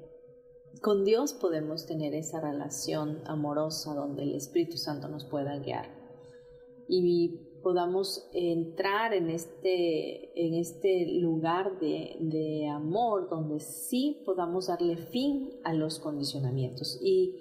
[0.82, 5.90] con Dios podemos tener esa relación amorosa donde el Espíritu Santo nos pueda guiar
[6.88, 15.50] y podamos entrar en este, en este lugar de amor donde sí podamos darle fin
[15.64, 17.00] a los condicionamientos.
[17.02, 17.36] ¿Y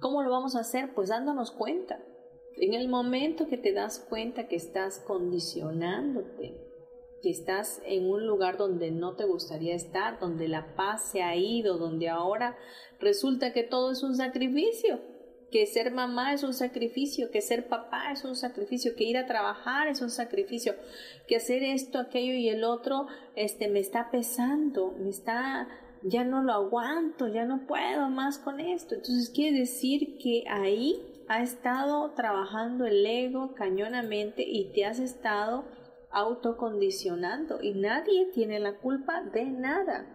[0.00, 0.94] cómo lo vamos a hacer?
[0.94, 1.98] Pues dándonos cuenta.
[2.56, 6.54] En el momento que te das cuenta que estás condicionándote,
[7.22, 11.34] que estás en un lugar donde no te gustaría estar, donde la paz se ha
[11.36, 12.56] ido, donde ahora
[13.00, 15.00] resulta que todo es un sacrificio,
[15.50, 19.26] que ser mamá es un sacrificio, que ser papá es un sacrificio, que ir a
[19.26, 20.74] trabajar es un sacrificio,
[21.26, 25.68] que hacer esto, aquello y el otro, este me está pesando, me está
[26.02, 28.94] ya no lo aguanto, ya no puedo más con esto.
[28.94, 35.64] Entonces quiere decir que ahí ha estado trabajando el ego cañonamente y te has estado
[36.10, 40.06] autocondicionando y nadie tiene la culpa de nada,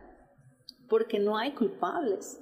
[0.88, 2.42] porque no hay culpables.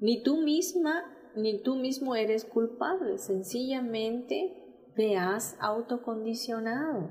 [0.00, 4.54] Ni tú misma ni tú mismo eres culpable, sencillamente
[4.94, 7.10] te has autocondicionado,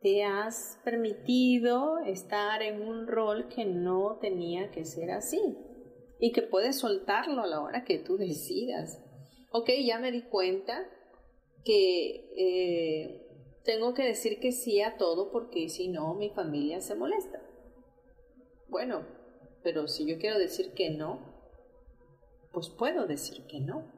[0.00, 5.56] te has permitido estar en un rol que no tenía que ser así
[6.18, 9.04] y que puedes soltarlo a la hora que tú decidas.
[9.50, 10.88] Ok, ya me di cuenta
[11.64, 13.26] que eh,
[13.64, 17.42] tengo que decir que sí a todo porque si no mi familia se molesta.
[18.68, 19.06] Bueno,
[19.62, 21.20] pero si yo quiero decir que no,
[22.52, 23.90] pues puedo decir que no.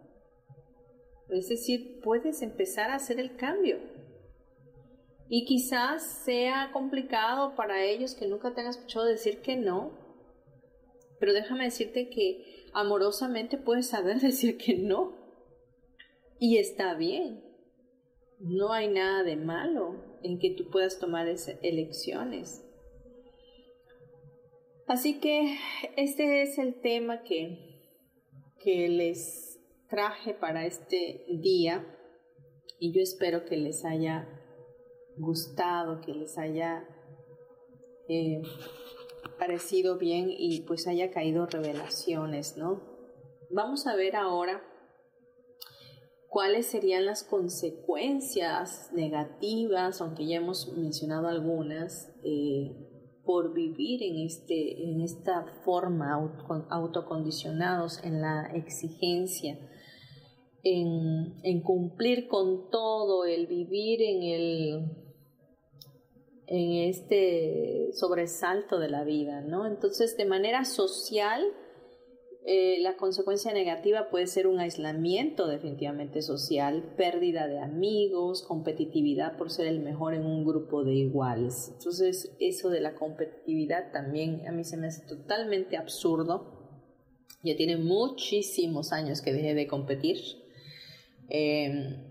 [1.28, 3.78] Es decir, puedes empezar a hacer el cambio.
[5.28, 9.92] Y quizás sea complicado para ellos que nunca te han escuchado decir que no,
[11.20, 15.19] pero déjame decirte que amorosamente puedes saber decir que no.
[16.40, 17.50] Y está bien
[18.40, 21.28] no hay nada de malo en que tú puedas tomar
[21.62, 22.66] elecciones.
[24.86, 25.56] Así que
[25.96, 27.58] este es el tema que,
[28.58, 31.96] que les traje para este día
[32.78, 34.26] Y yo espero que les haya
[35.18, 36.88] gustado, que les haya
[38.08, 38.40] eh,
[39.38, 42.82] parecido bien y pues haya caído revelaciones, ¿no?
[43.50, 44.64] Vamos a ver ahora
[46.30, 52.70] cuáles serían las consecuencias negativas, aunque ya hemos mencionado algunas, eh,
[53.24, 56.14] por vivir en, este, en esta forma
[56.70, 59.58] autocondicionados en la exigencia,
[60.62, 65.00] en, en cumplir con todo, el vivir en el
[66.52, 69.68] en este sobresalto de la vida, ¿no?
[69.68, 71.44] Entonces, de manera social,
[72.52, 79.52] eh, la consecuencia negativa puede ser un aislamiento definitivamente social, pérdida de amigos, competitividad por
[79.52, 81.70] ser el mejor en un grupo de iguales.
[81.72, 86.74] Entonces eso de la competitividad también a mí se me hace totalmente absurdo.
[87.44, 90.16] Ya tiene muchísimos años que dejé de competir.
[91.28, 92.02] Em,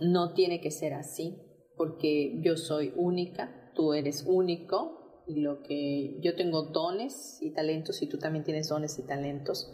[0.00, 1.38] no tiene que ser así,
[1.78, 5.01] porque yo soy única, tú eres único,
[5.34, 9.72] lo que yo tengo dones y talentos y tú también tienes dones y talentos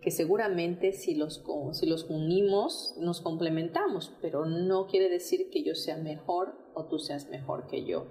[0.00, 1.42] que seguramente si los,
[1.72, 6.98] si los unimos nos complementamos, pero no quiere decir que yo sea mejor o tú
[6.98, 8.06] seas mejor que yo.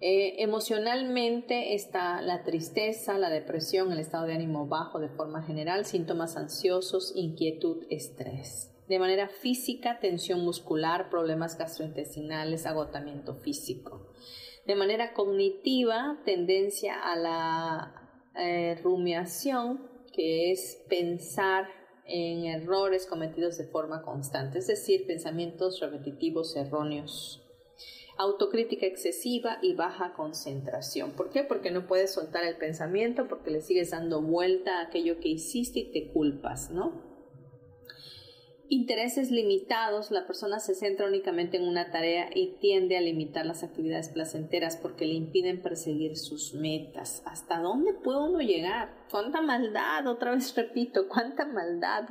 [0.00, 5.84] Eh, emocionalmente está la tristeza, la depresión, el estado de ánimo bajo de forma general,
[5.84, 8.70] síntomas ansiosos, inquietud, estrés.
[8.86, 14.06] De manera física, tensión muscular, problemas gastrointestinales, agotamiento físico.
[14.68, 17.94] De manera cognitiva, tendencia a la
[18.36, 21.66] eh, rumiación, que es pensar
[22.04, 27.42] en errores cometidos de forma constante, es decir, pensamientos repetitivos erróneos.
[28.18, 31.12] Autocrítica excesiva y baja concentración.
[31.12, 31.44] ¿Por qué?
[31.44, 35.78] Porque no puedes soltar el pensamiento, porque le sigues dando vuelta a aquello que hiciste
[35.78, 37.17] y te culpas, ¿no?
[38.70, 43.62] Intereses limitados, la persona se centra únicamente en una tarea y tiende a limitar las
[43.62, 47.22] actividades placenteras porque le impiden perseguir sus metas.
[47.26, 48.94] ¿Hasta dónde puede uno llegar?
[49.10, 50.06] ¿Cuánta maldad?
[50.06, 52.08] Otra vez repito, ¿cuánta maldad?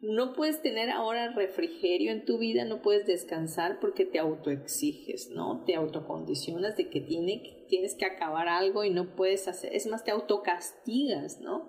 [0.00, 5.62] No puedes tener ahora refrigerio en tu vida, no puedes descansar porque te autoexiges, ¿no?
[5.66, 10.02] Te autocondicionas de que tiene, tienes que acabar algo y no puedes hacer, es más,
[10.02, 11.68] te autocastigas, ¿no?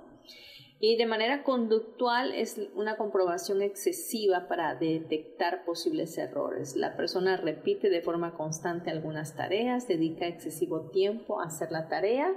[0.83, 6.75] Y de manera conductual es una comprobación excesiva para detectar posibles errores.
[6.75, 12.35] La persona repite de forma constante algunas tareas, dedica excesivo tiempo a hacer la tarea,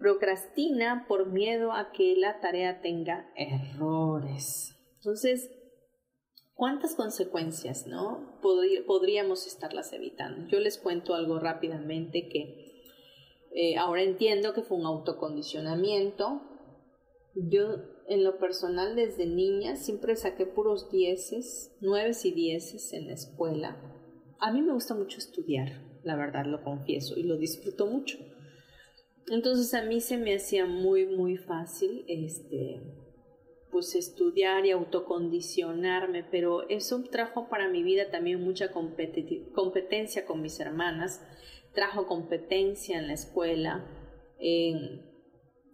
[0.00, 4.76] procrastina por miedo a que la tarea tenga errores.
[4.96, 5.48] Entonces,
[6.54, 10.48] ¿cuántas consecuencias no podríamos estarlas evitando?
[10.48, 12.82] Yo les cuento algo rápidamente que
[13.54, 16.47] eh, ahora entiendo que fue un autocondicionamiento
[17.34, 17.76] yo,
[18.08, 23.76] en lo personal, desde niña siempre saqué puros dieces, nueves y dieces en la escuela.
[24.40, 28.18] A mí me gusta mucho estudiar, la verdad lo confieso, y lo disfruto mucho.
[29.30, 32.80] Entonces a mí se me hacía muy, muy fácil, este,
[33.70, 40.58] pues estudiar y autocondicionarme, pero eso trajo para mi vida también mucha competencia con mis
[40.60, 41.22] hermanas,
[41.74, 43.86] trajo competencia en la escuela.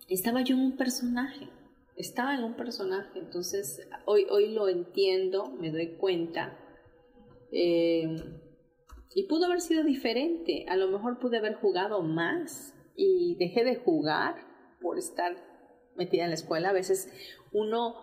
[0.08, 1.48] Estaba yo en un personaje,
[1.96, 6.58] estaba en un personaje, entonces hoy, hoy lo entiendo, me doy cuenta.
[7.52, 8.16] Eh,
[9.14, 13.76] y pudo haber sido diferente, a lo mejor pude haber jugado más y dejé de
[13.76, 14.34] jugar
[14.80, 15.36] por estar
[15.96, 16.70] metida en la escuela.
[16.70, 17.08] A veces
[17.52, 17.94] uno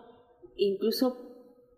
[0.56, 1.32] incluso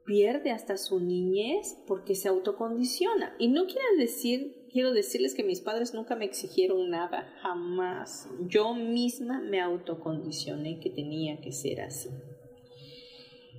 [0.05, 3.35] pierde hasta su niñez porque se autocondiciona.
[3.39, 8.29] Y no quiere decir quiero decirles que mis padres nunca me exigieron nada, jamás.
[8.49, 12.11] Yo misma me autocondicioné que tenía que ser así.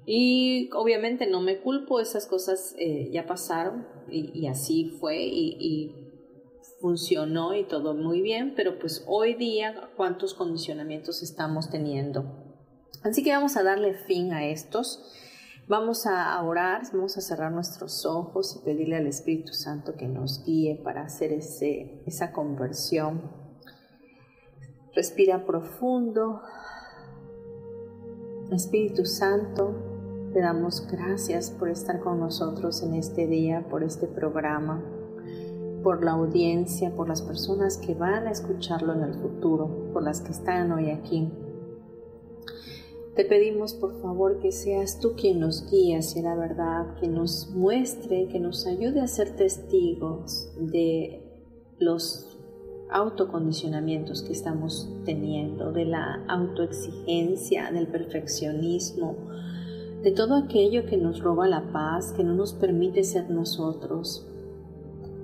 [0.06, 5.96] Y obviamente no me culpo, esas cosas eh, ya pasaron y, así fue y, y,
[6.82, 12.26] funcionó y todo muy bien, pero pues hoy día cuántos condicionamientos estamos teniendo.
[13.04, 15.02] Así que vamos a darle fin a estos
[15.68, 20.46] Vamos a orar, vamos a cerrar nuestros ojos y pedirle al Espíritu Santo que nos
[20.46, 23.20] guíe para hacer ese, esa conversión.
[24.94, 26.44] Respira profundo.
[28.52, 34.84] Espíritu Santo, te damos gracias por estar con nosotros en este día, por este programa,
[35.82, 40.22] por la audiencia, por las personas que van a escucharlo en el futuro, por las
[40.22, 41.28] que están hoy aquí.
[43.16, 47.50] Te pedimos por favor que seas tú quien nos guíe hacia la verdad, que nos
[47.52, 51.24] muestre, que nos ayude a ser testigos de
[51.80, 52.38] los
[52.90, 59.16] autocondicionamientos que estamos teniendo, de la autoexigencia, del perfeccionismo,
[60.04, 64.28] de todo aquello que nos roba la paz, que no nos permite ser nosotros.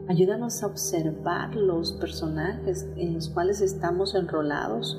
[0.07, 4.97] Ayúdanos a observar los personajes en los cuales estamos enrolados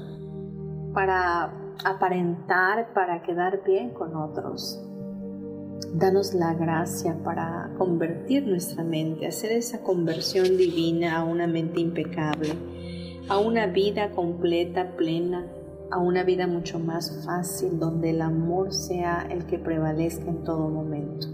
[0.93, 4.81] para aparentar, para quedar bien con otros.
[5.95, 12.55] Danos la gracia para convertir nuestra mente, hacer esa conversión divina a una mente impecable,
[13.29, 15.47] a una vida completa, plena,
[15.91, 20.69] a una vida mucho más fácil donde el amor sea el que prevalezca en todo
[20.69, 21.27] momento.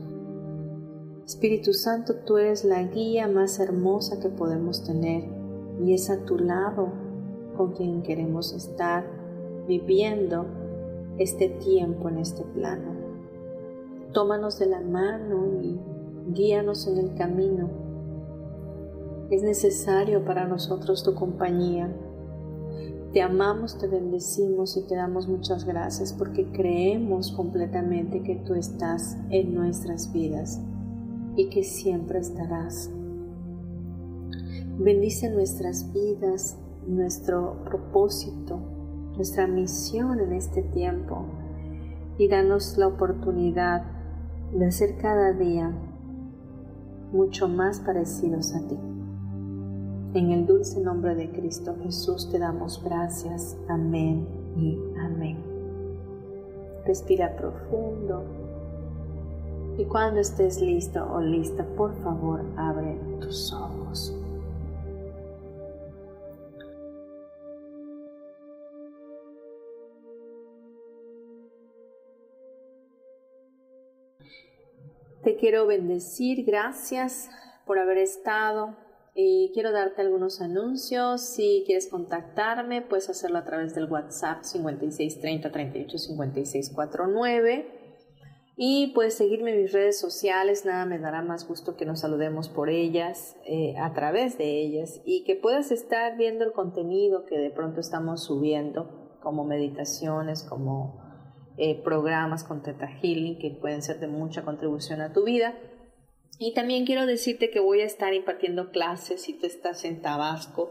[1.25, 5.25] Espíritu Santo, tú eres la guía más hermosa que podemos tener
[5.85, 6.91] y es a tu lado
[7.57, 9.18] con quien queremos estar
[9.69, 10.47] viviendo
[11.19, 12.97] este tiempo en este plano.
[14.13, 15.79] Tómanos de la mano y
[16.33, 17.69] guíanos en el camino.
[19.31, 21.95] Es necesario para nosotros tu compañía
[23.13, 29.17] te amamos, te bendecimos y te damos muchas gracias porque creemos completamente que tú estás
[29.31, 30.61] en nuestras vidas
[31.35, 32.91] y que siempre estarás.
[34.79, 38.61] Bendice nuestras vidas, nuestro propósito,
[39.19, 41.25] nuestra misión en este tiempo
[42.19, 43.83] y danos la oportunidad
[44.53, 45.73] de ser cada día
[47.13, 48.79] mucho más parecidos a ti.
[50.15, 53.57] En el dulce nombre de Cristo Jesús te damos gracias.
[53.69, 55.37] Amén y amén.
[56.87, 58.23] Respira profundo.
[59.79, 64.18] Y cuando estés listo o lista, por favor, abre tus ojos.
[75.29, 76.47] Te quiero bendecir.
[76.47, 77.29] Gracias
[77.67, 78.79] por haber estado
[79.15, 81.21] y quiero darte algunos anuncios.
[81.21, 86.73] Si quieres contactarme, puedes hacerlo a través del WhatsApp 5630 38 56
[88.57, 92.49] Y puedes seguirme en mis redes sociales, nada me dará más gusto que nos saludemos
[92.49, 97.37] por ellas, eh, a través de ellas, y que puedas estar viendo el contenido que
[97.37, 101.08] de pronto estamos subiendo, como meditaciones, como
[101.59, 105.59] eh, programas con Teta Healing, que pueden ser de mucha contribución a tu vida.
[106.39, 110.71] Y también quiero decirte que voy a estar impartiendo clases si tú estás en Tabasco.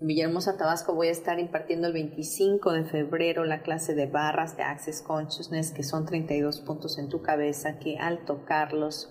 [0.00, 4.56] En Villahermosa, Tabasco, voy a estar impartiendo el 25 de febrero la clase de barras
[4.56, 9.08] de Access Consciousness, que son 32 puntos en tu cabeza que al tocarlos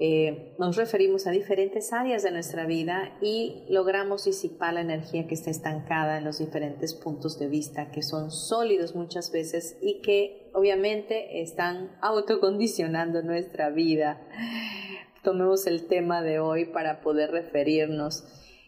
[0.00, 5.34] eh, nos referimos a diferentes áreas de nuestra vida y logramos disipar la energía que
[5.34, 10.50] está estancada en los diferentes puntos de vista que son sólidos muchas veces y que
[10.54, 14.20] obviamente están autocondicionando nuestra vida
[15.22, 18.24] tomemos el tema de hoy para poder referirnos.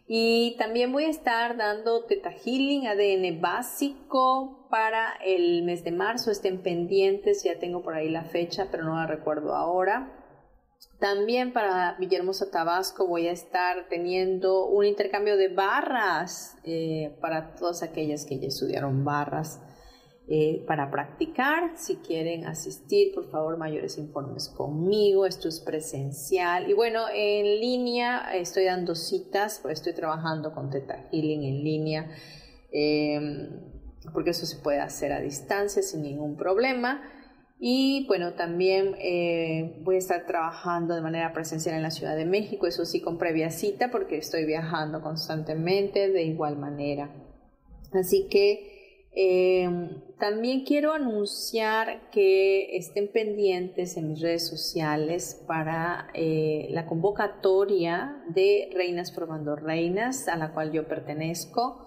[0.06, 6.30] Y también voy a estar dando Teta Healing ADN básico para el mes de marzo.
[6.30, 10.19] Estén pendientes, ya tengo por ahí la fecha, pero no la recuerdo ahora.
[10.98, 17.82] También para Villahermosa Tabasco voy a estar teniendo un intercambio de barras eh, para todas
[17.82, 19.60] aquellas que ya estudiaron barras.
[20.32, 21.72] Eh, para practicar.
[21.76, 25.26] Si quieren asistir, por favor, mayores informes conmigo.
[25.26, 26.70] Esto es presencial.
[26.70, 32.10] Y bueno, en línea estoy dando citas, pues estoy trabajando con Teta Healing en línea,
[32.70, 33.60] em,
[34.12, 37.02] porque eso se puede hacer a distancia sin ningún problema.
[37.62, 42.24] Y bueno, también eh, voy a estar trabajando de manera presencial en la Ciudad de
[42.24, 47.14] México, eso sí con previa cita, porque estoy viajando constantemente de igual manera.
[47.92, 48.80] Así que
[49.12, 58.22] Em, también quiero anunciar que estén pendientes en mis redes sociales para eh, la convocatoria
[58.28, 61.86] de Reinas Formando Reinas, a la cual yo pertenezco.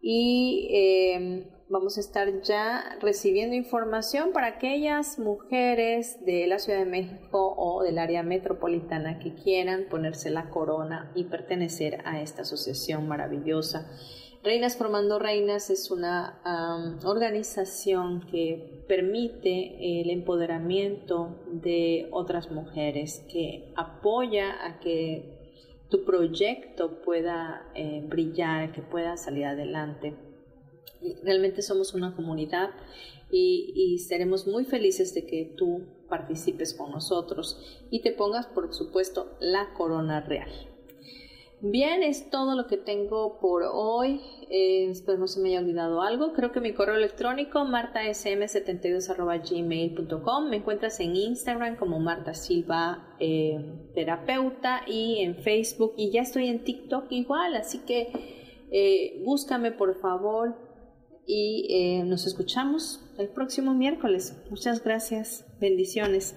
[0.00, 6.84] Y em, vamos a estar ya recibiendo información para aquellas mujeres de la Ciudad de
[6.84, 13.08] México o del área metropolitana que quieran ponerse la corona y pertenecer a esta asociación
[13.08, 13.90] maravillosa
[14.44, 16.40] Reinas Formando Reinas es una
[17.04, 25.38] organización que permite el empoderamiento de otras mujeres, que apoya a que
[25.90, 30.31] tu proyecto pueda eh, brillar, que pueda salir adelante.
[31.22, 32.70] Realmente somos una comunidad
[33.30, 37.58] y, y seremos muy felices de que tú participes con nosotros
[37.90, 40.50] y te pongas, por supuesto, la corona real.
[41.64, 44.20] Bien, es todo lo que tengo por hoy.
[44.50, 46.32] Eh, espero no se me haya olvidado algo.
[46.32, 50.50] Creo que mi correo electrónico martasm72.gmail.com.
[50.50, 55.94] Me encuentras en Instagram como Marta Silva eh, Terapeuta y en Facebook.
[55.96, 58.08] Y ya estoy en TikTok igual, así que
[58.72, 60.56] eh, búscame por favor.
[61.26, 64.36] Y eh, nos escuchamos el próximo miércoles.
[64.50, 65.44] Muchas gracias.
[65.60, 66.36] Bendiciones.